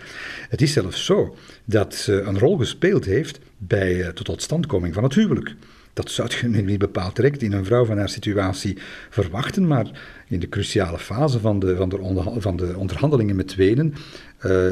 [0.48, 5.02] Het is zelfs zo dat ze een rol gespeeld heeft bij uh, de totstandkoming van
[5.02, 5.54] het huwelijk.
[5.92, 8.78] Dat zou je nu niet bepaald direct in een vrouw van haar situatie
[9.10, 9.90] verwachten, maar
[10.28, 11.76] in de cruciale fase van de,
[12.38, 13.94] van de, onderhandelingen met Wenen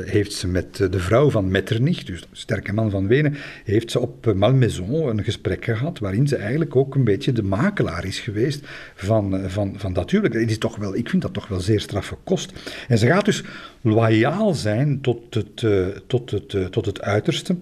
[0.04, 4.34] heeft ze met de vrouw van Metternich, dus sterke man van Wenen, heeft ze op
[4.34, 9.50] Malmaison een gesprek gehad waarin ze eigenlijk ook een beetje de makelaar is geweest van,
[9.50, 10.34] van, van dat huwelijk.
[10.50, 12.52] Is toch wel, ik vind dat toch wel zeer straffe kost.
[12.88, 13.42] En ze gaat dus
[13.80, 15.66] loyaal zijn tot het,
[16.06, 17.56] tot het, tot het uiterste,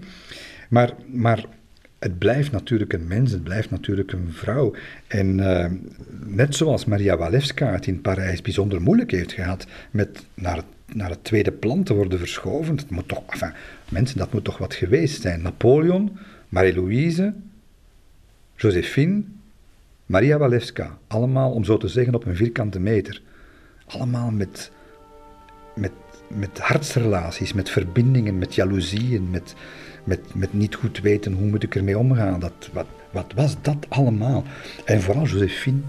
[0.69, 0.93] maar...
[1.07, 1.45] maar
[2.03, 4.75] het blijft natuurlijk een mens, het blijft natuurlijk een vrouw.
[5.07, 5.35] En
[6.27, 11.11] net zoals Maria Walewska het in Parijs bijzonder moeilijk heeft gehad met naar het, naar
[11.11, 13.52] het tweede plan te worden verschoven, dat moet toch, enfin,
[13.88, 15.42] mensen, dat moet toch wat geweest zijn.
[15.42, 17.35] Napoleon, Marie-Louise,
[18.57, 19.22] Josephine,
[20.07, 23.22] Maria Walewska, allemaal, om zo te zeggen, op een vierkante meter.
[23.87, 24.70] Allemaal met,
[25.74, 25.92] met,
[26.28, 29.55] met hartsrelaties, met verbindingen, met jaloezieën, met
[30.05, 32.40] met, met niet goed weten hoe moet ik ermee omgaan.
[32.40, 34.44] Dat, wat, wat was dat allemaal?
[34.85, 35.81] En vooral Josephine,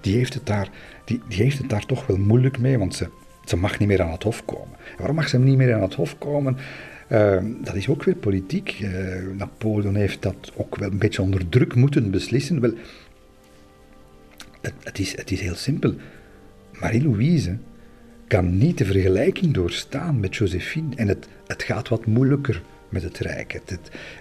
[0.00, 0.68] die heeft het daar,
[1.04, 3.08] die, die heeft het daar toch wel moeilijk mee, want ze,
[3.44, 4.76] ze mag niet meer aan het hof komen.
[4.78, 6.56] En waarom mag ze niet meer aan het hof komen?
[7.12, 8.80] Uh, dat is ook weer politiek.
[8.80, 8.90] Uh,
[9.36, 12.60] Napoleon heeft dat ook wel een beetje onder druk moeten beslissen.
[12.60, 12.72] Wel,
[14.60, 15.94] het, het, is, het is heel simpel.
[16.80, 17.56] Marie-Louise
[18.26, 20.96] kan niet de vergelijking doorstaan met Josephine.
[20.96, 23.52] En het, het gaat wat moeilijker met het Rijk.
[23.52, 23.70] Het,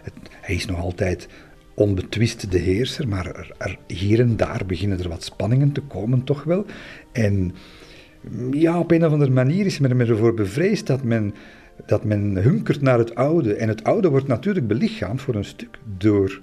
[0.04, 1.28] het, hij is nog altijd
[1.74, 6.24] onbetwist de heerser, maar er, er, hier en daar beginnen er wat spanningen te komen,
[6.24, 6.66] toch wel.
[7.12, 7.54] En
[8.52, 11.34] ja, op een of andere manier is men ervoor bevreesd dat men,
[11.86, 13.54] dat men hunkert naar het oude.
[13.54, 16.42] En het oude wordt natuurlijk belichaamd voor een stuk door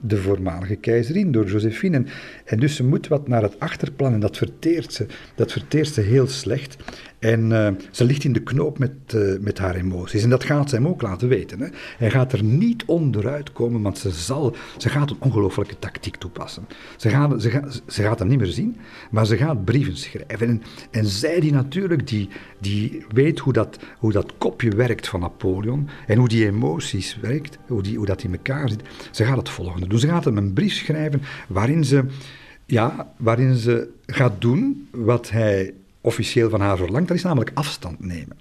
[0.00, 2.04] de voormalige keizerin, door Josephine.
[2.44, 5.06] En dus ze moet wat naar het achterplan en dat verteert ze.
[5.34, 6.76] Dat verteert ze heel slecht.
[7.18, 10.22] En uh, ze ligt in de knoop met, uh, met haar emoties.
[10.22, 11.60] En dat gaat ze hem ook laten weten.
[11.60, 11.66] Hè.
[11.98, 16.66] Hij gaat er niet onderuit komen, want ze, zal, ze gaat een ongelofelijke tactiek toepassen.
[16.96, 18.76] Ze gaat, ze, ze gaat hem niet meer zien,
[19.10, 20.48] maar ze gaat brieven schrijven.
[20.48, 22.28] En, en zij die natuurlijk, die,
[22.60, 27.58] die weet hoe dat, hoe dat kopje werkt van Napoleon en hoe die emoties werkt,
[27.66, 29.98] hoe, die, hoe dat in elkaar zit, ze gaat het volgende doen.
[29.98, 32.04] Ze gaat hem een brief schrijven waarin ze,
[32.66, 38.00] ja, waarin ze gaat doen wat hij officieel van haar verlangt, dat is namelijk afstand
[38.00, 38.36] nemen.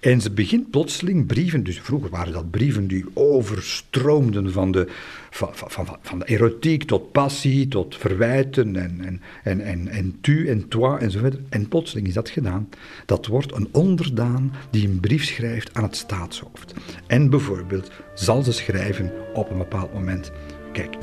[0.00, 4.88] En ze begint plotseling brieven, dus vroeger waren dat brieven die overstroomden van de,
[5.30, 10.48] van, van, van de erotiek tot passie, tot verwijten en, en, en, en, en tu
[10.48, 11.08] en toi.
[11.48, 12.68] En plotseling is dat gedaan.
[13.06, 16.74] Dat wordt een onderdaan die een brief schrijft aan het staatshoofd.
[17.06, 20.32] En bijvoorbeeld zal ze schrijven op een bepaald moment:
[20.72, 20.96] Kijk,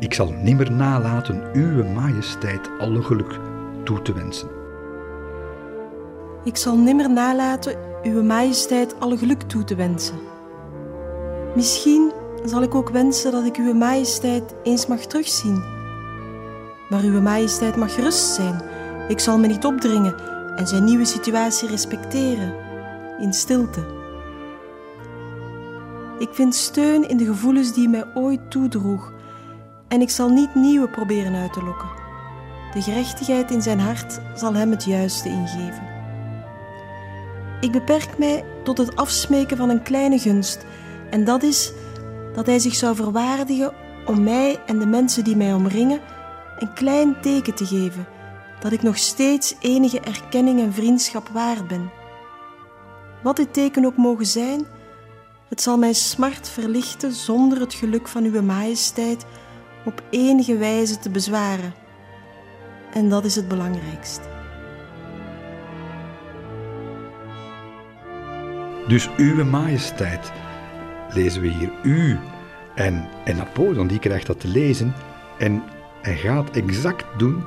[0.00, 3.38] ik zal nimmer nalaten uw majesteit alle geluk
[3.84, 4.59] toe te wensen.
[6.44, 10.18] Ik zal nimmer nalaten Uwe Majesteit alle geluk toe te wensen.
[11.54, 12.12] Misschien
[12.44, 15.62] zal ik ook wensen dat ik Uwe Majesteit eens mag terugzien.
[16.88, 18.62] Maar Uwe Majesteit mag gerust zijn.
[19.08, 20.14] Ik zal me niet opdringen
[20.56, 22.54] en zijn nieuwe situatie respecteren,
[23.18, 23.98] in stilte.
[26.18, 29.12] Ik vind steun in de gevoelens die mij ooit toedroeg
[29.88, 31.88] en ik zal niet nieuwe proberen uit te lokken.
[32.72, 35.89] De gerechtigheid in zijn hart zal hem het juiste ingeven.
[37.60, 40.64] Ik beperk mij tot het afsmeken van een kleine gunst,
[41.10, 41.72] en dat is
[42.34, 43.72] dat hij zich zou verwaardigen
[44.06, 46.00] om mij en de mensen die mij omringen
[46.58, 48.06] een klein teken te geven
[48.60, 51.90] dat ik nog steeds enige erkenning en vriendschap waard ben.
[53.22, 54.66] Wat dit teken ook mogen zijn,
[55.48, 59.24] het zal mijn smart verlichten zonder het geluk van Uwe Majesteit
[59.84, 61.74] op enige wijze te bezwaren.
[62.92, 64.29] En dat is het belangrijkst.
[68.88, 70.32] Dus uw majesteit,
[71.12, 71.70] lezen we hier.
[71.82, 72.18] U.
[72.74, 74.94] En, en Napoleon die krijgt dat te lezen
[75.38, 75.62] en
[76.02, 77.42] hij gaat exact doen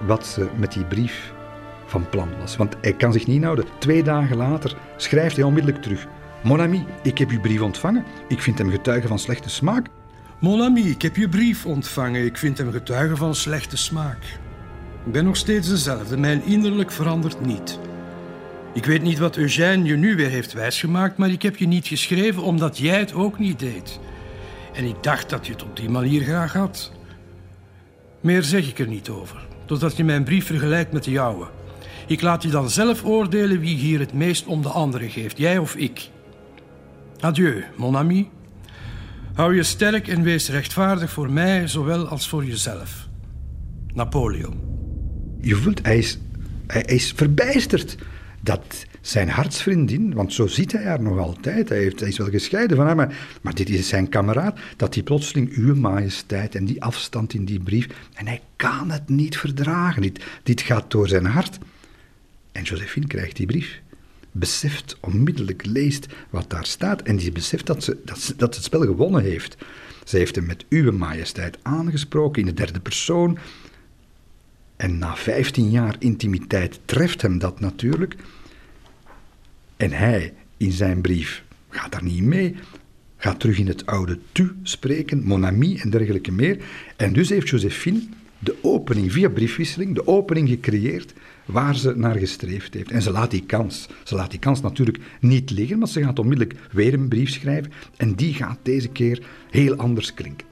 [0.00, 1.32] wat ze met die brief
[1.86, 2.56] van plan was.
[2.56, 3.64] Want hij kan zich niet houden.
[3.78, 6.06] Twee dagen later schrijft hij onmiddellijk terug.
[6.42, 8.04] Mon ami, ik heb uw brief ontvangen.
[8.28, 9.86] Ik vind hem getuige van slechte smaak.
[10.38, 12.24] Mon ami, ik heb je brief ontvangen.
[12.24, 14.38] Ik vind hem getuige van slechte smaak.
[15.06, 16.16] Ik ben nog steeds dezelfde.
[16.16, 17.78] Mijn innerlijk verandert niet.
[18.74, 21.86] Ik weet niet wat Eugène je nu weer heeft wijsgemaakt, maar ik heb je niet
[21.86, 24.00] geschreven omdat jij het ook niet deed.
[24.72, 26.92] En ik dacht dat je het op die manier graag had.
[28.20, 31.46] Meer zeg ik er niet over, totdat je mijn brief vergelijkt met de jouwe.
[32.06, 35.58] Ik laat je dan zelf oordelen wie hier het meest om de andere geeft, jij
[35.58, 36.08] of ik.
[37.20, 38.30] Adieu, mon ami.
[39.34, 43.08] Hou je sterk en wees rechtvaardig voor mij, zowel als voor jezelf.
[43.94, 44.60] Napoleon.
[45.40, 46.18] Je voelt, hij is,
[46.66, 47.96] hij is verbijsterd
[48.44, 52.30] dat zijn hartsvriendin, want zo ziet hij haar nog altijd, hij, heeft, hij is wel
[52.30, 56.64] gescheiden van haar, maar, maar dit is zijn kameraad, dat die plotseling uw majesteit en
[56.64, 60.02] die afstand in die brief, en hij kan het niet verdragen.
[60.02, 61.58] Dit, dit gaat door zijn hart.
[62.52, 63.80] En Josephine krijgt die brief,
[64.32, 68.64] beseft onmiddellijk, leest wat daar staat, en die beseft dat ze, dat, ze, dat het
[68.64, 69.56] spel gewonnen heeft.
[70.04, 73.38] Ze heeft hem met uw majesteit aangesproken in de derde persoon,
[74.82, 78.16] en na 15 jaar intimiteit treft hem dat natuurlijk.
[79.76, 82.54] En hij in zijn brief gaat daar niet mee,
[83.16, 86.58] gaat terug in het oude tu spreken, mon ami en dergelijke meer.
[86.96, 88.00] En dus heeft Josephine
[88.38, 91.12] de opening via briefwisseling, de opening gecreëerd
[91.44, 92.90] waar ze naar gestreefd heeft.
[92.90, 96.18] En ze laat die kans, ze laat die kans natuurlijk niet liggen, maar ze gaat
[96.18, 100.46] onmiddellijk weer een brief schrijven en die gaat deze keer heel anders klinken.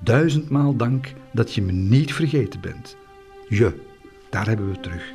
[0.00, 2.96] Duizendmaal dank dat je me niet vergeten bent.
[3.48, 3.80] Je,
[4.30, 5.12] daar hebben we terug.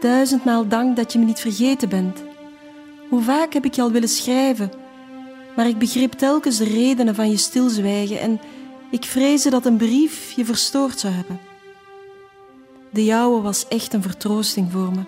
[0.00, 2.22] Duizendmaal dank dat je me niet vergeten bent.
[3.08, 4.70] Hoe vaak heb ik je al willen schrijven,
[5.56, 8.40] maar ik begreep telkens de redenen van je stilzwijgen en
[8.90, 11.40] ik vreesde dat een brief je verstoord zou hebben.
[12.90, 15.02] De jouwe was echt een vertroosting voor me.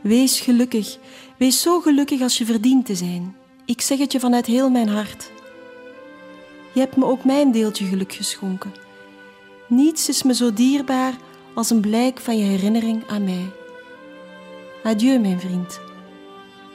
[0.00, 0.98] Wees gelukkig,
[1.38, 3.36] wees zo gelukkig als je verdient te zijn.
[3.64, 5.30] Ik zeg het je vanuit heel mijn hart.
[6.72, 8.81] Je hebt me ook mijn deeltje geluk geschonken.
[9.68, 11.12] Niets is me zo dierbaar
[11.54, 13.52] als een blijk van je herinnering aan mij.
[14.82, 15.80] Adieu, mijn vriend.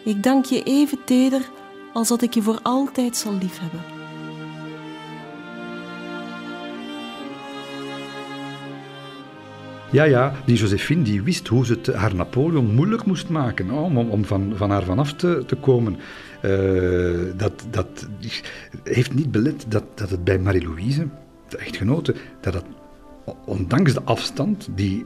[0.04, 1.41] Ik dank je even teder
[1.93, 3.82] als dat ik je voor altijd zal liefhebben.
[9.91, 13.97] Ja, ja, die Josephine die wist hoe ze het haar Napoleon moeilijk moest maken om,
[13.97, 15.97] om van, van haar vanaf te, te komen.
[16.41, 18.08] Uh, dat, dat
[18.84, 21.08] heeft niet belet dat, dat het bij Marie-Louise,
[21.47, 22.65] de echtgenote, dat het
[23.46, 25.06] ondanks de afstand die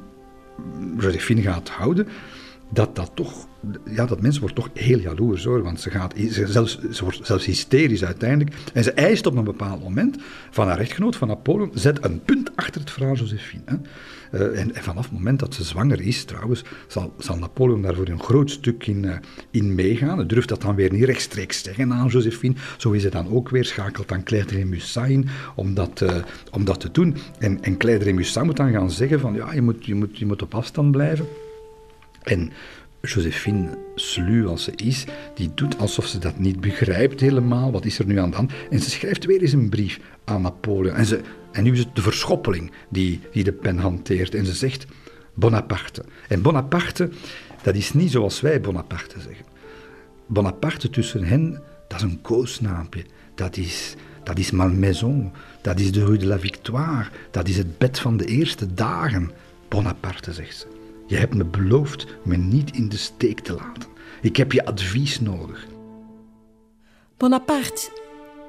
[0.97, 2.07] Josephine gaat houden,
[2.69, 3.47] dat dat toch,
[3.85, 7.19] ja, dat mensen wordt toch heel jaloers hoor, want ze, gaat, ze, zelfs, ze wordt
[7.25, 8.55] zelfs hysterisch uiteindelijk.
[8.73, 10.17] En ze eist op een bepaald moment
[10.49, 13.63] van haar echtgenoot, van Napoleon, zet een punt achter het verhaal Josephine.
[13.65, 13.75] Hè.
[14.31, 18.07] Uh, en, vanaf het moment dat ze zwanger is, trouwens, zal, zal Napoleon daar voor
[18.07, 19.15] een groot stuk in, uh,
[19.51, 20.17] in meegaan.
[20.17, 22.55] Hij durft dat dan weer niet rechtstreeks zeggen aan Josephine.
[22.77, 26.15] Zo is het dan ook weer, schakelt dan Claire de Musat in om dat, uh,
[26.51, 27.15] om dat te doen.
[27.39, 30.17] En, en Claire de Musat moet dan gaan zeggen van, ja, je moet, je moet,
[30.17, 31.27] je moet op afstand blijven.
[32.23, 32.51] En
[33.01, 37.71] Josephine, sluw als ze is, die doet alsof ze dat niet begrijpt helemaal.
[37.71, 38.51] Wat is er nu aan de hand?
[38.69, 40.95] En ze schrijft weer eens een brief aan Napoleon.
[40.95, 44.35] En, ze, en nu is het de verschoppeling die, die de pen hanteert.
[44.35, 44.85] En ze zegt
[45.33, 46.05] Bonaparte.
[46.27, 47.09] En Bonaparte,
[47.63, 49.45] dat is niet zoals wij Bonaparte zeggen.
[50.25, 53.05] Bonaparte tussen hen, dat is een koosnaampje.
[53.35, 55.31] Dat is, dat is Malmaison.
[55.61, 57.09] Dat is de Rue de la Victoire.
[57.31, 59.31] Dat is het bed van de eerste dagen.
[59.67, 60.67] Bonaparte, zegt ze.
[61.07, 63.89] Je hebt me beloofd me niet in de steek te laten.
[64.21, 65.67] Ik heb je advies nodig.
[67.17, 67.89] Bonaparte,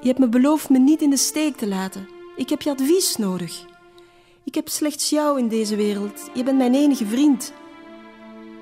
[0.01, 2.07] je hebt me beloofd me niet in de steek te laten.
[2.35, 3.65] Ik heb je advies nodig.
[4.43, 6.29] Ik heb slechts jou in deze wereld.
[6.33, 7.53] Je bent mijn enige vriend.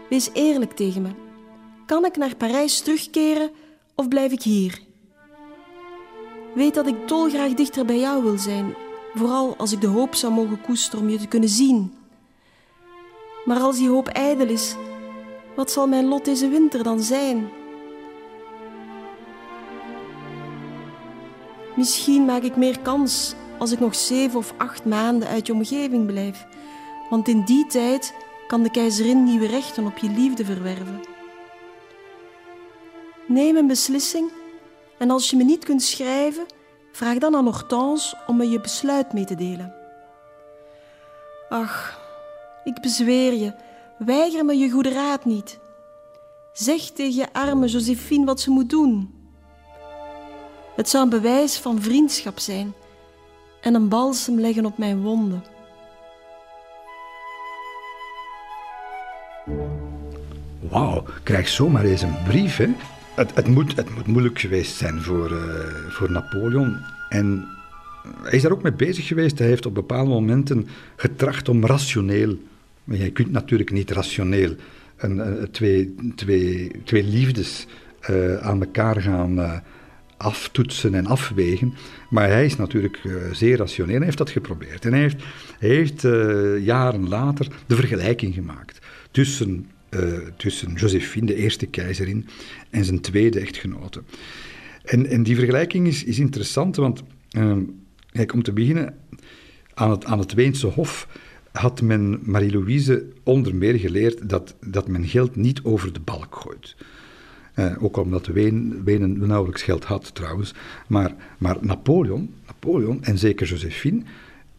[0.09, 1.09] Wees eerlijk tegen me.
[1.85, 3.51] Kan ik naar Parijs terugkeren
[3.95, 4.81] of blijf ik hier?
[6.55, 8.75] Weet dat ik dolgraag dichter bij jou wil zijn,
[9.13, 11.99] vooral als ik de hoop zou mogen koesteren om je te kunnen zien
[13.45, 14.75] maar als die hoop ijdel is,
[15.55, 17.49] wat zal mijn lot deze winter dan zijn?
[21.75, 26.05] Misschien maak ik meer kans als ik nog zeven of acht maanden uit je omgeving
[26.05, 26.45] blijf,
[27.09, 28.13] want in die tijd
[28.47, 31.01] kan de keizerin nieuwe rechten op je liefde verwerven.
[33.27, 34.31] Neem een beslissing
[34.97, 36.45] en als je me niet kunt schrijven,
[36.91, 39.73] vraag dan aan Hortense om me je besluit mee te delen.
[41.49, 41.99] Ach,
[42.63, 43.53] ik bezweer je,
[43.97, 45.59] weiger me je goede raad niet.
[46.53, 49.13] Zeg tegen je arme Josephine wat ze moet doen.
[50.75, 52.73] Het zou een bewijs van vriendschap zijn.
[53.61, 55.43] En een balsem leggen op mijn wonden.
[60.59, 62.67] Wauw, krijg zomaar eens een brief, hè?
[63.15, 65.39] Het, het, moet, het moet moeilijk geweest zijn voor, uh,
[65.89, 66.77] voor Napoleon.
[67.09, 67.47] En
[68.21, 69.39] hij is daar ook mee bezig geweest.
[69.39, 72.37] Hij heeft op bepaalde momenten getracht om rationeel.
[72.83, 74.55] Maar je kunt natuurlijk niet rationeel
[74.97, 77.67] een, een, twee, twee, twee liefdes
[78.09, 79.63] uh, aan elkaar gaan
[80.21, 81.73] aftoetsen en afwegen.
[82.09, 84.85] Maar hij is natuurlijk uh, zeer rationeel en heeft dat geprobeerd.
[84.85, 85.23] En hij heeft,
[85.59, 86.01] heeft
[86.63, 88.79] jaren later de vergelijking gemaakt
[89.11, 89.65] tussen
[89.99, 92.27] uh, tussen Josephine, de eerste keizerin,
[92.69, 94.01] en zijn tweede echtgenote.
[94.83, 97.03] En, en die vergelijking is, is interessant, want
[98.11, 98.95] kijk, om te beginnen,
[99.73, 101.07] aan het, aan het Weense Hof
[101.51, 106.75] had men Marie-Louise onder meer geleerd dat, dat men geld niet over de balk gooit.
[107.61, 110.53] Uh, ook omdat Wenen, Wenen nauwelijks geld had trouwens.
[110.87, 114.03] Maar, maar Napoleon, Napoleon en zeker Josephine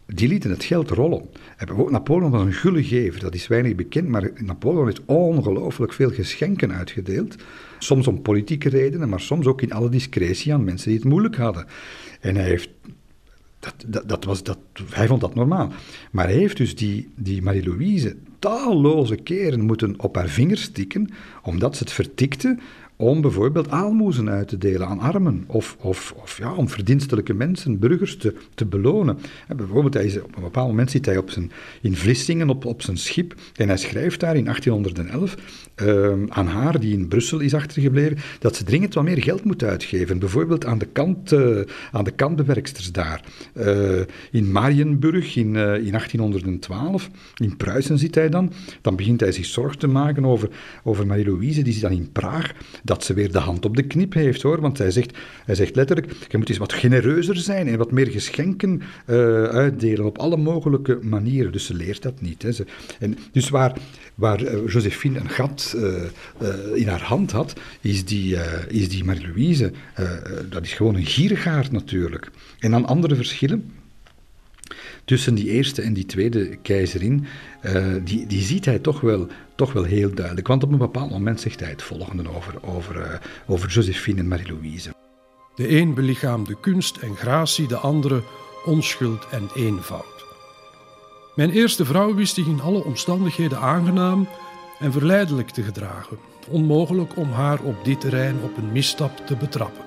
[0.05, 1.29] die lieten het geld rollen.
[1.89, 6.73] Napoleon was een gulle gever, dat is weinig bekend, maar Napoleon heeft ongelooflijk veel geschenken
[6.73, 7.35] uitgedeeld.
[7.79, 11.35] Soms om politieke redenen, maar soms ook in alle discretie aan mensen die het moeilijk
[11.35, 11.65] hadden.
[12.19, 12.69] En hij heeft
[13.59, 14.57] dat, dat, dat, was, dat,
[14.89, 15.71] hij vond dat normaal.
[16.11, 21.09] Maar hij heeft dus die, die Marie-Louise talloze keren moeten op haar vingers tikken,
[21.43, 22.57] omdat ze het vertikte
[23.03, 27.79] om bijvoorbeeld aalmoezen uit te delen aan armen of, of, of ja, om verdienstelijke mensen,
[27.79, 29.17] burgers te, te belonen.
[29.47, 31.51] En bijvoorbeeld, hij is, op een bepaald moment zit hij op zijn,
[31.81, 35.35] in Vlissingen op, op zijn schip en hij schrijft daar in 1811
[35.75, 39.63] ehm, aan haar, die in Brussel is achtergebleven, dat ze dringend wat meer geld moet
[39.63, 40.19] uitgeven.
[40.19, 41.59] Bijvoorbeeld aan de, kant, uh,
[41.91, 43.23] aan de kantbewerksters daar.
[43.53, 44.01] Uh,
[44.31, 48.51] in Marienburg in, uh, in 1812, in Pruisen zit hij dan.
[48.81, 50.49] Dan begint hij zich zorgen te maken over,
[50.83, 52.53] over Marie-Louise, die zit dan in Praag
[53.01, 54.61] ze weer de hand op de knip heeft hoor.
[54.61, 58.07] Want hij zegt, hij zegt letterlijk: je moet eens wat genereuzer zijn en wat meer
[58.07, 61.51] geschenken uh, uitdelen op alle mogelijke manieren.
[61.51, 62.41] Dus ze leert dat niet.
[62.41, 62.51] Hè.
[62.51, 62.65] Ze,
[62.99, 63.77] en dus waar,
[64.15, 66.03] waar uh, Josephine een gat uh,
[66.73, 68.37] in haar hand had, is die,
[68.67, 69.71] is die Marie-Louise,
[70.49, 72.31] dat is gewoon een giergaard natuurlijk.
[72.59, 73.71] En dan andere verschillen
[75.05, 77.25] tussen die eerste en die tweede keizerin,
[77.65, 80.47] uh, die, die ziet hij toch wel, toch wel heel duidelijk.
[80.47, 83.13] Want op een bepaald moment zegt hij het volgende over, over, uh,
[83.47, 84.93] over Josephine en Marie-Louise.
[85.55, 88.23] De een belichaamde kunst en gratie, de andere
[88.65, 90.25] onschuld en eenvoud.
[91.35, 94.27] Mijn eerste vrouw wist zich in alle omstandigheden aangenaam
[94.79, 96.17] en verleidelijk te gedragen.
[96.49, 99.83] Onmogelijk om haar op dit terrein op een misstap te betrappen.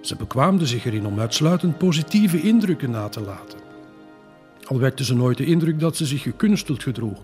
[0.00, 3.59] Ze bekwaamde zich erin om uitsluitend positieve indrukken na te laten.
[4.70, 7.18] Al wekte ze nooit de indruk dat ze zich gekunsteld gedroeg.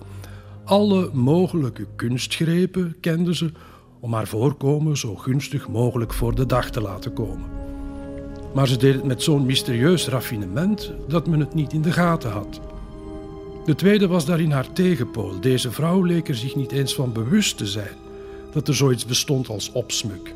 [0.65, 3.51] Alle mogelijke kunstgrepen kende ze
[4.01, 7.49] om haar voorkomen zo gunstig mogelijk voor de dag te laten komen.
[8.55, 12.31] Maar ze deed het met zo'n mysterieus raffinement dat men het niet in de gaten
[12.31, 12.61] had.
[13.65, 15.41] De tweede was daarin haar tegenpool.
[15.41, 17.97] Deze vrouw leek er zich niet eens van bewust te zijn
[18.53, 20.35] dat er zoiets bestond als opsmuk.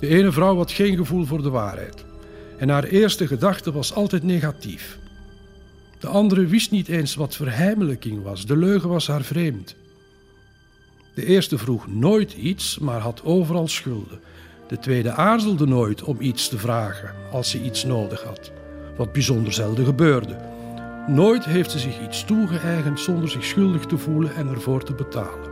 [0.00, 2.08] De ene vrouw had geen gevoel voor de waarheid
[2.60, 4.98] en haar eerste gedachte was altijd negatief.
[5.98, 9.74] De andere wist niet eens wat verheimelijking was, de leugen was haar vreemd.
[11.14, 14.20] De eerste vroeg nooit iets, maar had overal schulden.
[14.68, 18.52] De tweede aarzelde nooit om iets te vragen als ze iets nodig had,
[18.96, 20.36] wat bijzonder zelden gebeurde.
[21.06, 25.50] Nooit heeft ze zich iets toegeëigend zonder zich schuldig te voelen en ervoor te betalen.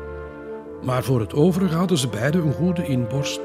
[0.82, 3.40] Maar voor het overige hadden ze beiden een goede inborst,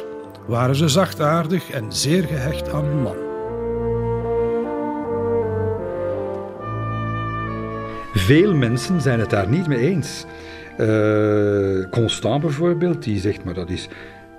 [0.47, 3.22] waren ze zachtaardig en zeer gehecht aan hun man.
[8.13, 10.25] Veel mensen zijn het daar niet mee eens.
[10.79, 13.87] Uh, Constant bijvoorbeeld, die zegt, maar dat is,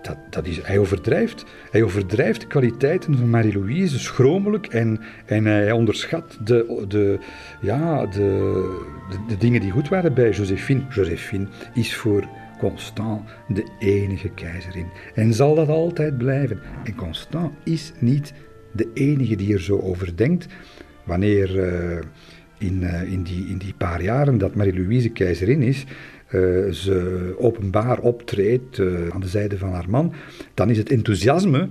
[0.02, 1.44] dat, dat is, hij overdrijft.
[1.70, 7.18] Hij overdrijft de kwaliteiten van Marie-Louise schromelijk en, en hij onderschat de, de,
[7.60, 8.80] ja, de,
[9.28, 10.82] de, dingen die goed waren bij Josephine.
[10.90, 16.60] Josephine is voor Constant de enige keizerin en zal dat altijd blijven.
[16.84, 18.32] En Constant is niet
[18.72, 20.46] de enige die er zo over denkt.
[21.04, 21.56] Wanneer...
[21.56, 21.98] Uh,
[22.64, 25.84] in, uh, in, die, in die paar jaren dat Marie-Louise keizerin is,
[26.30, 30.12] uh, ze openbaar optreedt uh, aan de zijde van haar man,
[30.54, 31.68] dan is het enthousiasme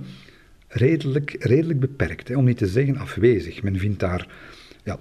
[0.68, 3.62] redelijk, redelijk beperkt, hè, om niet te zeggen afwezig.
[3.62, 4.28] Men vindt daar,
[4.84, 4.96] ja,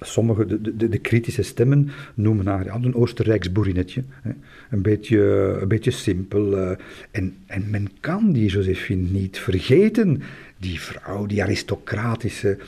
[0.00, 4.30] sommige, de, de, de, kritische stemmen noemen haar ja, een Oostenrijks boerinnetje, hè,
[4.70, 5.18] een, beetje,
[5.60, 6.76] een beetje simpel.
[7.10, 10.22] En, en men kan die Josephine niet vergeten,
[10.58, 12.58] die vrouw, die aristocratische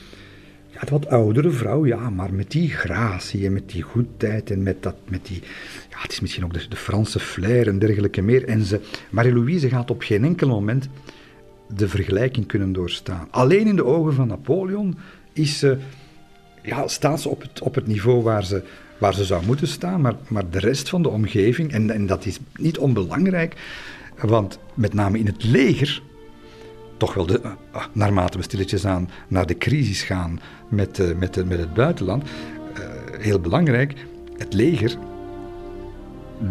[0.83, 4.83] het wat oudere vrouw, ja, maar met die gratie en met die goedheid en met,
[4.83, 5.41] dat, met die,
[5.89, 8.45] ja, het is misschien ook de, de Franse flair en dergelijke meer.
[8.45, 8.79] En ze,
[9.09, 10.89] Marie-Louise gaat op geen enkel moment
[11.75, 13.27] de vergelijking kunnen doorstaan.
[13.31, 14.97] Alleen in de ogen van Napoleon
[15.33, 15.77] is ze,
[16.61, 18.63] ja, staat ze op het, op het niveau waar ze,
[18.97, 22.25] waar ze zou moeten staan, maar, maar de rest van de omgeving, en, en dat
[22.25, 23.55] is niet onbelangrijk,
[24.21, 26.01] want met name in het leger,
[27.03, 30.39] toch wel de, uh, naarmate we stilletjes aan naar de crisis gaan
[30.69, 32.29] met, uh, met, met het buitenland, uh,
[33.19, 33.93] heel belangrijk,
[34.37, 34.97] het leger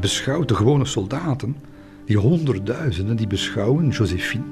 [0.00, 1.56] beschouwt de gewone soldaten,
[2.04, 4.44] die honderdduizenden, die beschouwen Josephine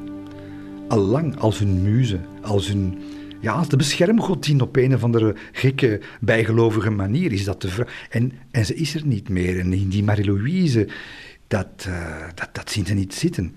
[0.88, 2.98] allang als hun muze, als hun
[3.40, 7.86] ja, als de beschermgodin op een of andere gekke, bijgelovige manier is dat de vrouw.
[8.10, 9.60] En, en ze is er niet meer.
[9.60, 10.88] En die Marie-Louise,
[11.46, 11.88] dat,
[12.34, 13.54] dat, dat zien ze niet zitten.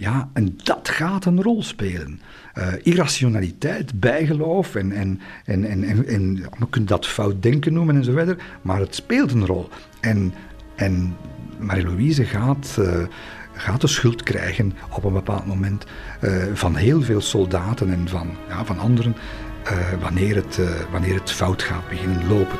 [0.00, 2.20] Ja, en dat gaat een rol spelen.
[2.58, 7.96] Uh, irrationaliteit, bijgeloof en, en, en, en, en, en we kunnen dat fout denken noemen
[7.96, 9.68] en zo verder, maar het speelt een rol.
[10.00, 10.34] En,
[10.74, 11.16] en
[11.58, 13.06] Marie-Louise gaat, uh,
[13.52, 15.84] gaat de schuld krijgen op een bepaald moment
[16.20, 19.16] uh, van heel veel soldaten en van, ja, van anderen
[20.00, 22.58] wanneer, het, wanneer het fout gaat beginnen lopen.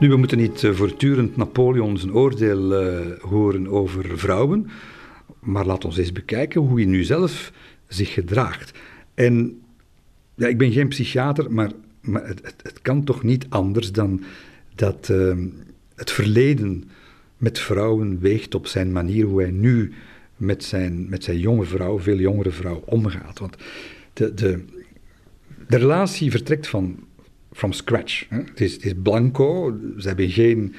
[0.00, 4.70] Nu, we moeten niet uh, voortdurend Napoleon zijn oordeel uh, horen over vrouwen,
[5.40, 7.52] maar laat ons eens bekijken hoe hij nu zelf
[7.88, 8.78] zich gedraagt.
[9.14, 9.60] En
[10.34, 11.70] ja, ik ben geen psychiater, maar,
[12.00, 14.22] maar het, het, kan toch niet anders dan
[14.74, 15.36] dat uh,
[15.94, 16.84] het verleden
[17.36, 19.92] met vrouwen weegt op zijn manier hoe hij nu
[20.36, 23.38] met zijn, met zijn jonge vrouw, veel jongere vrouw, omgaat.
[23.38, 23.56] Want
[24.12, 24.64] de, de,
[25.68, 26.98] de relatie vertrekt van
[27.52, 28.24] from scratch.
[28.28, 30.74] Het, is, blanco, ze hebben geen...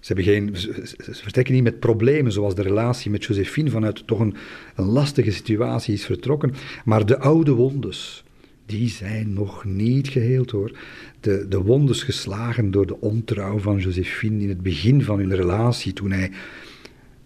[0.00, 4.20] Ze, hebben geen, ze, vertrekken niet met problemen, zoals de relatie met Josephine vanuit toch
[4.20, 4.34] een,
[4.74, 6.52] een lastige situatie is vertrokken.
[6.84, 8.24] Maar de oude wondes,
[8.66, 10.78] die zijn nog niet geheeld hoor.
[11.20, 15.92] De, de wondes geslagen door de ontrouw van Josephine in het begin van hun relatie,
[15.92, 16.30] toen hij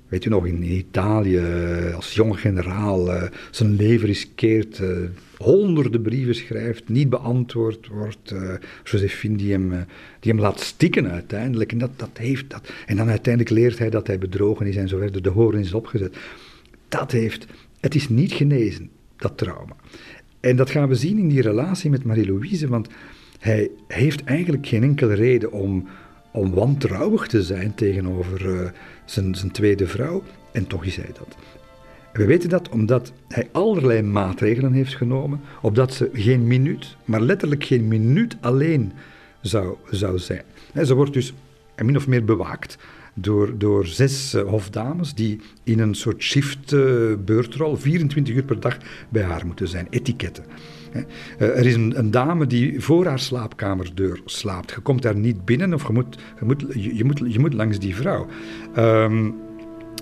[0.08, 1.40] weet u nog, in Italië
[1.94, 4.98] als jong generaal uh, zijn leven riskeert, uh,
[5.36, 8.30] honderden brieven schrijft, niet beantwoord wordt.
[8.30, 8.54] Uh,
[8.84, 9.70] Josephine die hem,
[10.20, 11.72] die hem laat stikken uiteindelijk.
[11.72, 12.72] En, dat, dat heeft dat.
[12.86, 15.22] en dan uiteindelijk leert hij dat hij bedrogen is en zo verder.
[15.22, 16.16] De horen is opgezet.
[16.88, 17.46] Dat heeft,
[17.80, 19.76] het is niet genezen, dat trauma.
[20.40, 22.88] En dat gaan we zien in die relatie met Marie-Louise, want
[23.38, 25.88] hij heeft eigenlijk geen enkele reden om,
[26.32, 28.72] om wantrouwig te zijn tegenover
[29.06, 30.22] zijn, zijn tweede vrouw.
[30.52, 31.36] En toch is hij dat.
[32.12, 37.64] We weten dat omdat hij allerlei maatregelen heeft genomen, opdat ze geen minuut, maar letterlijk
[37.64, 38.92] geen minuut alleen
[39.40, 40.42] zou, zou zijn.
[40.84, 41.34] Ze wordt dus
[41.82, 42.78] min of meer bewaakt
[43.14, 48.76] door, door zes uh, hofdames die in een soort shift-beurtrol uh, 24 uur per dag
[49.08, 50.44] bij haar moeten zijn, etiketten.
[50.94, 51.02] Uh,
[51.38, 54.70] er is een, een, dame die voor haar slaapkamerdeur slaapt.
[54.70, 57.78] Je komt daar niet binnen of je moet, je moet, je, moet, je moet langs
[57.78, 58.26] die vrouw.
[58.76, 59.34] Um,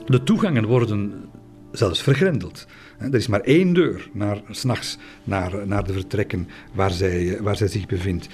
[0.07, 1.25] de toegangen worden
[1.73, 2.67] zelfs vergrendeld.
[2.99, 7.69] Er is maar één deur naar, s'nachts naar, naar de vertrekken waar zij, waar zij
[7.69, 8.29] zich bevindt.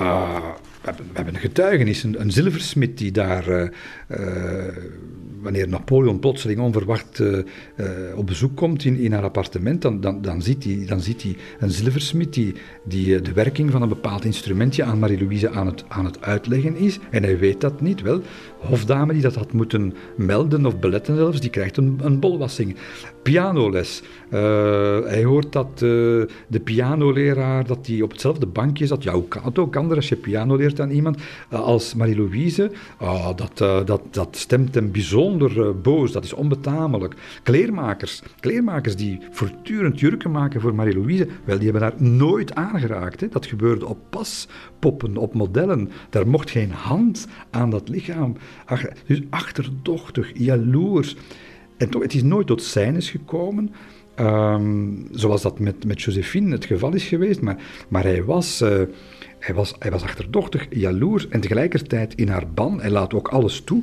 [0.00, 0.38] Uh,
[0.82, 3.68] we, hebben, een getuigenis, een, een zilversmid die daar, uh,
[4.08, 4.66] uh,
[5.40, 7.22] wanneer Napoleon plotseling onverwacht
[8.14, 11.70] op bezoek komt in, in haar appartement, dan, dan, dan, ziet hij, dan hij een
[11.70, 16.22] zilversmid die, die de werking van een bepaald instrumentje aan Marie-Louise aan het, aan het
[16.22, 16.98] uitleggen is.
[17.10, 18.02] En hij weet dat niet.
[18.02, 18.20] Wel,
[18.58, 22.76] hofdame die dat had moeten melden of beletten zelfs, die krijgt een, een bolwassing.
[23.28, 24.02] Pianoles.
[24.30, 24.40] Uh,
[25.04, 25.80] hij hoort dat uh,
[26.46, 29.02] de pianoleraar dat die op hetzelfde bankje zat.
[29.02, 31.16] Ja, hoe kan het ook anders als je piano leert aan iemand
[31.52, 32.70] uh, als Marie-Louise?
[33.00, 36.12] Oh, dat, dat, dat stemt hem bijzonder boos.
[36.12, 37.14] Dat is onbetamelijk.
[37.42, 38.22] Kleermakers.
[38.40, 41.28] Kleermakers die voortdurend jurken maken voor Marie-Louise.
[41.44, 43.20] Wel, die hebben daar nooit aangeraakt.
[43.20, 43.28] Hè.
[43.28, 45.90] Dat gebeurde op paspoppen, op modellen.
[46.10, 48.36] Daar mocht geen hand aan dat lichaam.
[48.64, 51.16] Ach, dus achterdochtig, jaloers.
[51.78, 53.70] En toch, het is nooit tot scènes gekomen,
[54.20, 57.56] um, zoals dat met, met Josephine het geval is geweest, maar,
[57.88, 58.70] maar hij, was, uh,
[59.38, 62.80] hij, was, hij was achterdochtig, jaloers en tegelijkertijd in haar ban.
[62.80, 63.82] Hij laat ook alles toe.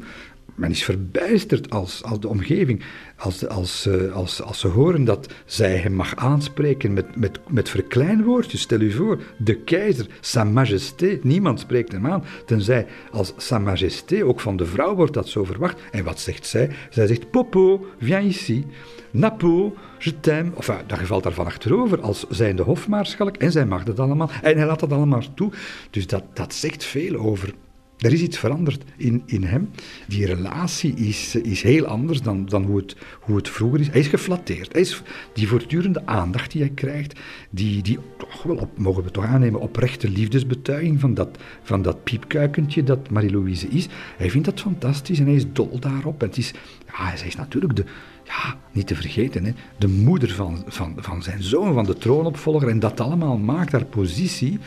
[0.55, 2.83] Men is verbijsterd als, als de omgeving,
[3.17, 7.69] als, als, als, als, als ze horen dat zij hem mag aanspreken met, met, met
[7.69, 8.61] verkleinwoordjes.
[8.61, 14.25] Stel u voor, de keizer, Sa Majesté, niemand spreekt hem aan, tenzij als Sa Majesté,
[14.25, 15.81] ook van de vrouw wordt dat zo verwacht.
[15.91, 16.69] En wat zegt zij?
[16.89, 18.65] Zij zegt, Popo, viens ici.
[19.11, 20.51] Napo, je t'aime.
[20.55, 23.37] Enfin, dat valt daarvan achterover als zijnde hofmaarschalk.
[23.37, 24.29] En zij mag dat allemaal.
[24.41, 25.51] En hij laat dat allemaal toe.
[25.89, 27.53] Dus dat, dat zegt veel over
[27.97, 29.69] Er is iets veranderd in, in hem.
[30.07, 33.87] Die relatie is, is heel anders dan, dan hoe, het, hoe het vroeger is.
[33.87, 34.71] Hij is geflatteerd.
[34.71, 35.01] Hij is,
[35.33, 37.19] die voortdurende aandacht die hij krijgt,
[37.49, 42.83] die, die toch wel, mogen we toch aannemen, oprechte liefdesbetuiging van dat, van dat piepkuikentje
[42.83, 43.87] dat Marie-Louise is.
[44.17, 46.21] Hij vindt dat fantastisch en hij is dol daarop.
[46.21, 46.53] En het is,
[46.97, 47.85] ja, zij is natuurlijk de,
[48.23, 52.69] ja, niet te vergeten, hè, de moeder van, van, van zijn zoon, van de troonopvolger.
[52.69, 54.59] En dat allemaal maakt haar positie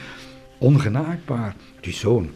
[0.59, 1.55] ongenaakbaar.
[1.81, 2.31] Die zoon,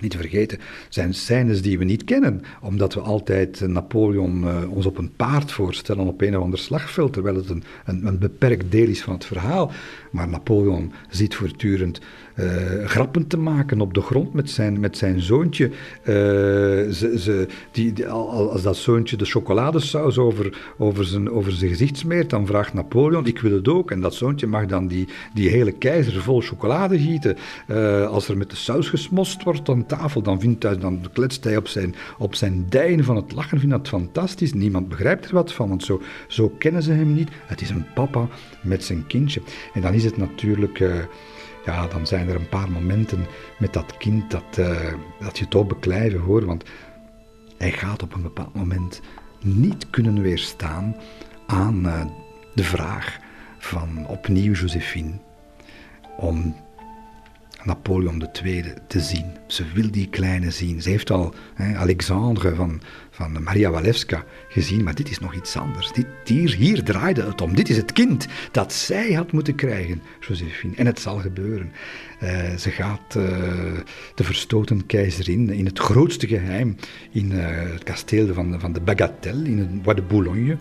[0.00, 4.86] niet te vergeten, zijn scènes die we niet kennen, omdat we altijd Napoleon uh, ons
[4.86, 8.70] op een paard voorstellen op een of ander slagveld, terwijl het een, een, een beperkt
[8.70, 9.70] deel is van het verhaal.
[10.16, 12.00] Maar Napoleon ziet voortdurend
[12.36, 15.66] uh, grappen te maken op de grond met zijn, met zijn zoontje.
[15.66, 15.74] Uh,
[16.92, 22.30] ze, ze, die, als dat zoontje de chocoladesaus over, over, zijn, over zijn gezicht smeert,
[22.30, 23.90] dan vraagt Napoleon, ik wil het ook.
[23.90, 27.36] En dat zoontje mag dan die, die hele keizer vol chocolade gieten.
[27.68, 31.44] Uh, als er met de saus gesmost wordt aan tafel, dan, vindt hij, dan kletst
[31.44, 34.52] hij op zijn, op zijn dijen van het lachen, vindt dat fantastisch.
[34.52, 37.30] Niemand begrijpt er wat van, want zo, zo kennen ze hem niet.
[37.46, 38.28] Het is een papa
[38.66, 39.42] met zijn kindje.
[39.74, 40.78] En dan is het natuurlijk
[41.66, 43.26] ja, dan zijn er een paar momenten
[43.58, 46.44] met dat kind dat, uh, dat je toch beklijven hoor.
[46.44, 46.64] Want
[47.58, 49.00] hij gaat op een bepaald moment
[49.42, 50.96] niet kunnen weerstaan
[51.46, 52.04] aan uh,
[52.54, 53.18] de vraag
[53.58, 55.12] van opnieuw Josephine
[56.16, 56.54] om
[57.62, 59.26] Napoleon II te zien.
[59.46, 60.82] Ze wil die kleine zien.
[60.82, 62.80] Ze heeft al hè, Alexandre van,
[63.16, 65.92] van Maria Walewska gezien, maar dit is nog iets anders.
[65.92, 67.54] Dit, hier, hier draaide het om.
[67.54, 70.76] Dit is het kind dat zij had moeten krijgen, Josephine.
[70.76, 71.72] En het zal gebeuren.
[72.22, 73.22] Uh, ze gaat uh,
[74.14, 76.76] de verstoten keizerin in het grootste geheim
[77.12, 80.56] in uh, het kasteel van, van de Bagatelle, in het Bois de Boulogne.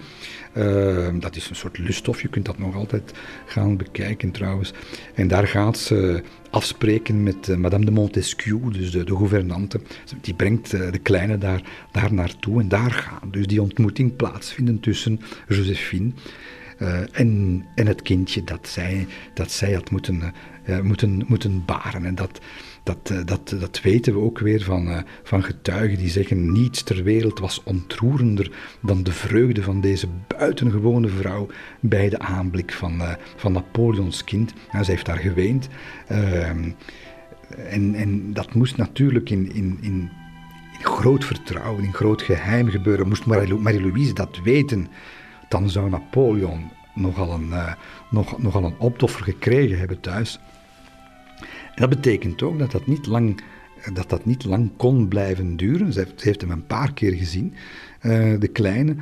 [1.20, 3.14] dat is een soort lusthof, je kunt dat nog altijd
[3.46, 4.74] gaan bekijken trouwens.
[5.14, 9.82] En daar gaat ze afspreken met Madame de Montesquieu, dus de, gouvernante.
[10.22, 15.20] Die brengt de kleine daar, daar naartoe en daar gaat dus die ontmoeting plaatsvinden tussen
[15.48, 16.12] Josephine
[17.12, 20.34] en, en het kindje dat zij, dat zij had moeten,
[20.70, 22.06] uh, moeten, moeten baren.
[22.06, 22.40] En dat,
[22.84, 27.40] dat, dat, dat weten we ook weer van, van getuigen die zeggen: niets ter wereld
[27.40, 28.52] was ontroerender
[28.82, 30.08] dan de vreugde van deze
[30.38, 31.48] buitengewone vrouw
[31.80, 33.02] bij de aanblik van,
[33.36, 34.54] van Napoleons kind.
[34.72, 35.68] En zij heeft daar geweend.
[36.08, 36.70] Ehm,
[37.50, 40.10] en, en dat moest natuurlijk in, in, in,
[40.78, 43.08] in groot vertrouwen, in groot geheim gebeuren.
[43.08, 44.88] Moest Marie-Louise dat weten,
[45.50, 47.74] dan zou Napoleon nogal een, uh,
[48.10, 50.40] nog, nogal een optoffer gekregen hebben thuis.
[51.76, 53.42] En dat betekent ook dat dat niet lang,
[53.94, 55.94] dat dat niet lang kon blijven duren.
[55.94, 57.54] Ze heeft, hem een paar keer gezien,
[58.02, 58.96] uh, de kleine.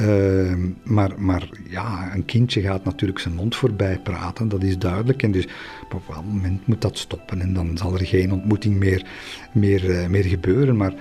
[0.00, 5.22] Uh, maar, maar ja, een kindje gaat natuurlijk zijn mond voorbij praten, dat is duidelijk.
[5.22, 5.44] En dus
[5.82, 9.06] op een bepaald moment moet dat stoppen en dan zal er geen ontmoeting meer,
[9.52, 10.76] meer, meer gebeuren.
[10.76, 10.94] Maar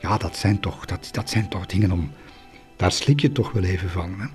[0.00, 2.10] ja, dat zijn toch, dat, dat zijn toch dingen om
[2.84, 4.14] daar slik je toch wel even van.
[4.18, 4.26] Hè?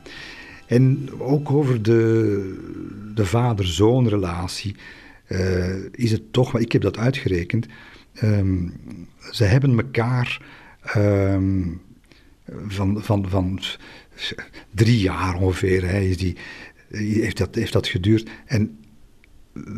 [0.65, 4.75] En ook over de, de vader-zoon relatie
[5.27, 7.67] uh, is het toch, ik heb dat uitgerekend,
[8.23, 8.73] um,
[9.31, 10.41] ze hebben elkaar
[10.97, 11.81] um,
[12.67, 13.59] van, van, van
[14.71, 16.37] drie jaar ongeveer, hè, is die,
[17.21, 18.29] heeft, dat, heeft dat geduurd.
[18.45, 18.77] En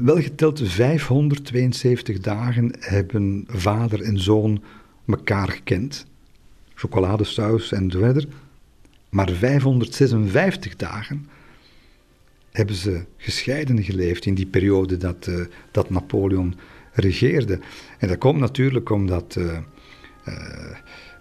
[0.04, 4.64] wel geteld 572 dagen hebben vader en zoon
[5.08, 6.06] elkaar gekend.
[6.74, 8.28] Chocoladesaus en verder.
[9.12, 11.30] Maar 556 dagen
[12.52, 16.56] hebben ze gescheiden geleefd in die periode dat, uh, dat Napoleon
[16.92, 17.60] regeerde.
[17.98, 19.58] En dat komt natuurlijk omdat uh, uh,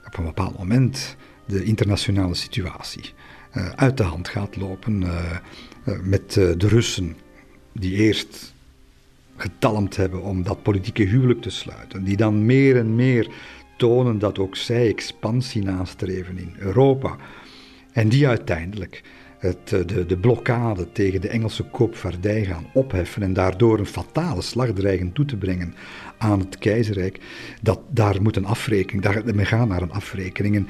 [0.06, 1.16] op een bepaald moment
[1.46, 3.12] de internationale situatie
[3.74, 5.04] uit de hand gaat lopen
[6.02, 7.16] met de Russen,
[7.72, 8.54] die eerst
[9.36, 13.28] getalmd hebben om dat politieke huwelijk te sluiten, die dan meer en meer
[13.76, 17.16] tonen dat ook zij expansie nastreven in Europa.
[17.92, 19.02] En die uiteindelijk
[19.40, 24.42] het, eh, de, de blokkade tegen de Engelse koopvaardij gaan opheffen en daardoor een fatale
[24.42, 25.74] slag dreigen toe te brengen
[26.18, 27.20] aan het keizerrijk,
[27.62, 30.56] dat, daar moet een afrekening, daar, men gaat naar een afrekening.
[30.56, 30.68] En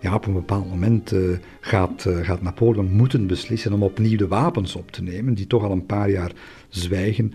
[0.00, 4.28] ja, op een bepaald moment uh, gaat, uh, gaat Napoleon moeten beslissen om opnieuw de
[4.28, 6.32] wapens op te nemen, die toch al een paar jaar
[6.68, 7.32] zwijgen,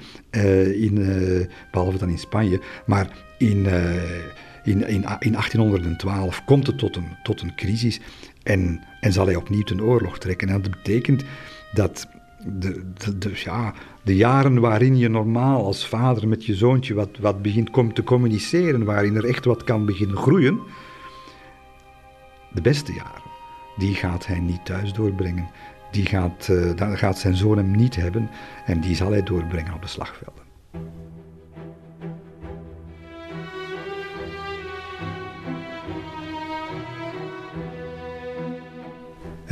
[0.75, 0.93] in,
[1.71, 3.65] behalve dan in Spanje, maar in,
[4.63, 7.99] in, in, in 1812 komt het tot een, tot een crisis
[8.43, 10.49] en, en zal hij opnieuw ten oorlog trekken.
[10.49, 11.23] En dat betekent
[11.73, 12.07] dat
[12.45, 12.83] de,
[13.17, 17.69] de, ja, de jaren waarin je normaal als vader met je zoontje wat, wat begint
[17.69, 20.59] komt te communiceren, waarin er echt wat kan beginnen groeien,
[22.53, 23.31] de beste jaren,
[23.77, 25.49] die gaat hij niet thuis doorbrengen.
[25.91, 28.29] Die gaat, uh, gaat zijn zoon hem niet hebben
[28.65, 30.42] en die zal hij doorbrengen op de slagvelden.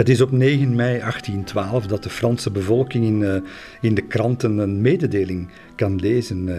[0.01, 3.35] Het is op 9 mei 1812 dat de Franse bevolking in, uh,
[3.81, 6.47] in de kranten een mededeling kan lezen.
[6.47, 6.55] Uh,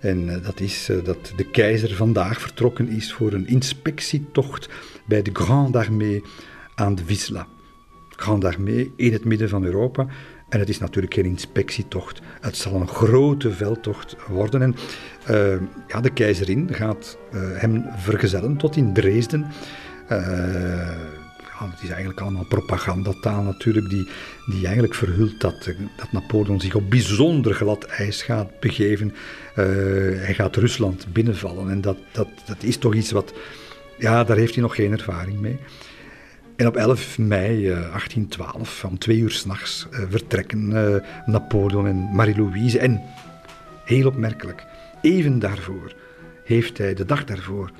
[0.00, 4.68] en uh, dat is dat de keizer vandaag vertrokken is voor een inspectietocht
[5.06, 6.22] bij de Grande Armée
[6.74, 7.46] aan de Wisla.
[8.08, 10.06] Grande Armée in het midden van Europa.
[10.48, 12.20] En het is natuurlijk geen inspectietocht.
[12.40, 14.62] Het zal een grote veldtocht worden.
[14.62, 14.74] En
[15.88, 19.46] ja, de keizerin gaat hem vergezellen tot in Dresden
[21.68, 24.08] het is eigenlijk allemaal propagandataal natuurlijk, die,
[24.46, 29.08] die eigenlijk verhult dat, eh, dat Napoleon zich op bijzonder glad ijs gaat begeven.
[29.08, 29.64] Uh,
[30.24, 33.34] hij gaat Rusland binnenvallen en dat, dat, dat is toch iets wat,
[33.98, 35.58] ja, daar heeft hij nog geen ervaring mee.
[36.56, 40.68] En op 11 mei 1812, eh, om twee uur s'nachts, vertrekken
[41.26, 42.78] Napoleon en Marie-Louise.
[42.78, 43.02] En,
[43.84, 44.64] heel opmerkelijk,
[45.02, 45.94] even daarvoor
[46.44, 47.70] heeft hij, de dag daarvoor,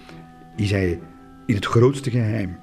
[0.56, 1.00] is hij
[1.46, 2.58] in het grootste geheim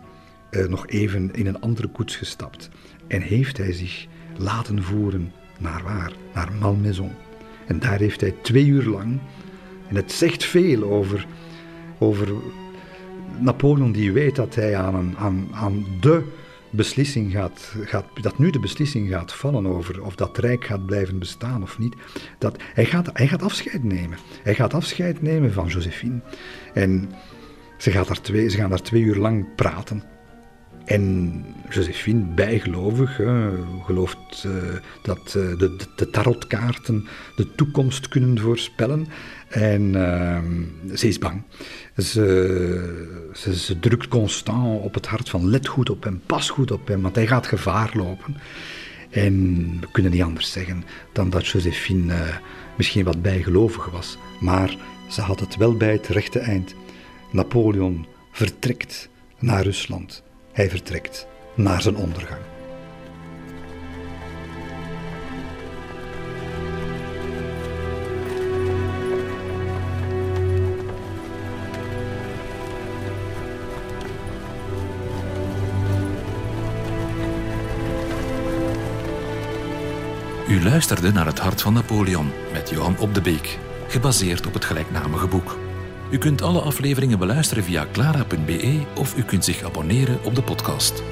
[0.52, 2.70] uh, nog even in een andere koets gestapt
[3.08, 6.12] en heeft hij zich laten voeren naar waar?
[6.34, 7.12] Naar Malmaison.
[7.68, 9.20] En daar heeft hij twee uur lang,
[9.88, 11.26] en het zegt veel over,
[12.00, 12.28] over
[13.40, 16.24] Napoleon die weet dat hij aan, een, aan, aan de
[16.70, 21.20] beslissing gaat, gaat, dat nu de beslissing gaat vallen over of dat rijk gaat blijven
[21.20, 21.96] bestaan of niet,
[22.38, 24.18] dat hij, gaat, hij gaat afscheid nemen.
[24.44, 26.22] Hij gaat afscheid nemen van Josephine.
[26.74, 27.10] En
[27.78, 30.04] ze, gaat daar twee, ze gaan daar twee uur lang praten.
[30.88, 33.20] En Josephine, bijgelovig,
[33.86, 34.54] gelooft uh,
[35.02, 39.08] dat uh, de, de, tarotkaarten de toekomst kunnen voorspellen.
[39.48, 40.40] En uh,
[40.96, 41.42] ze is bang.
[41.98, 46.88] Ze, ze, drukt constant op het hart van let goed op hem, pas goed op
[46.88, 48.38] hem, want hij gaat gevaar lopen.
[49.10, 50.84] En we kunnen niet anders zeggen
[51.14, 52.36] dan dat Josephine uh,
[52.78, 54.18] misschien wat bijgelovig was.
[54.40, 54.78] Maar
[55.10, 56.76] ze had het wel bij het rechte eind.
[57.32, 59.10] Napoleon vertrekt
[59.40, 60.24] naar Rusland.
[60.58, 62.42] Hij vertrekt naar zijn ondergang.
[80.50, 84.66] U luisterde naar Het Hart van Napoleon met Johan Op de Beek, gebaseerd op het
[84.66, 85.67] gelijknamige boek.
[86.12, 91.04] U kunt alle afleveringen beluisteren via clara.be of u kunt zich abonneren op de podcast.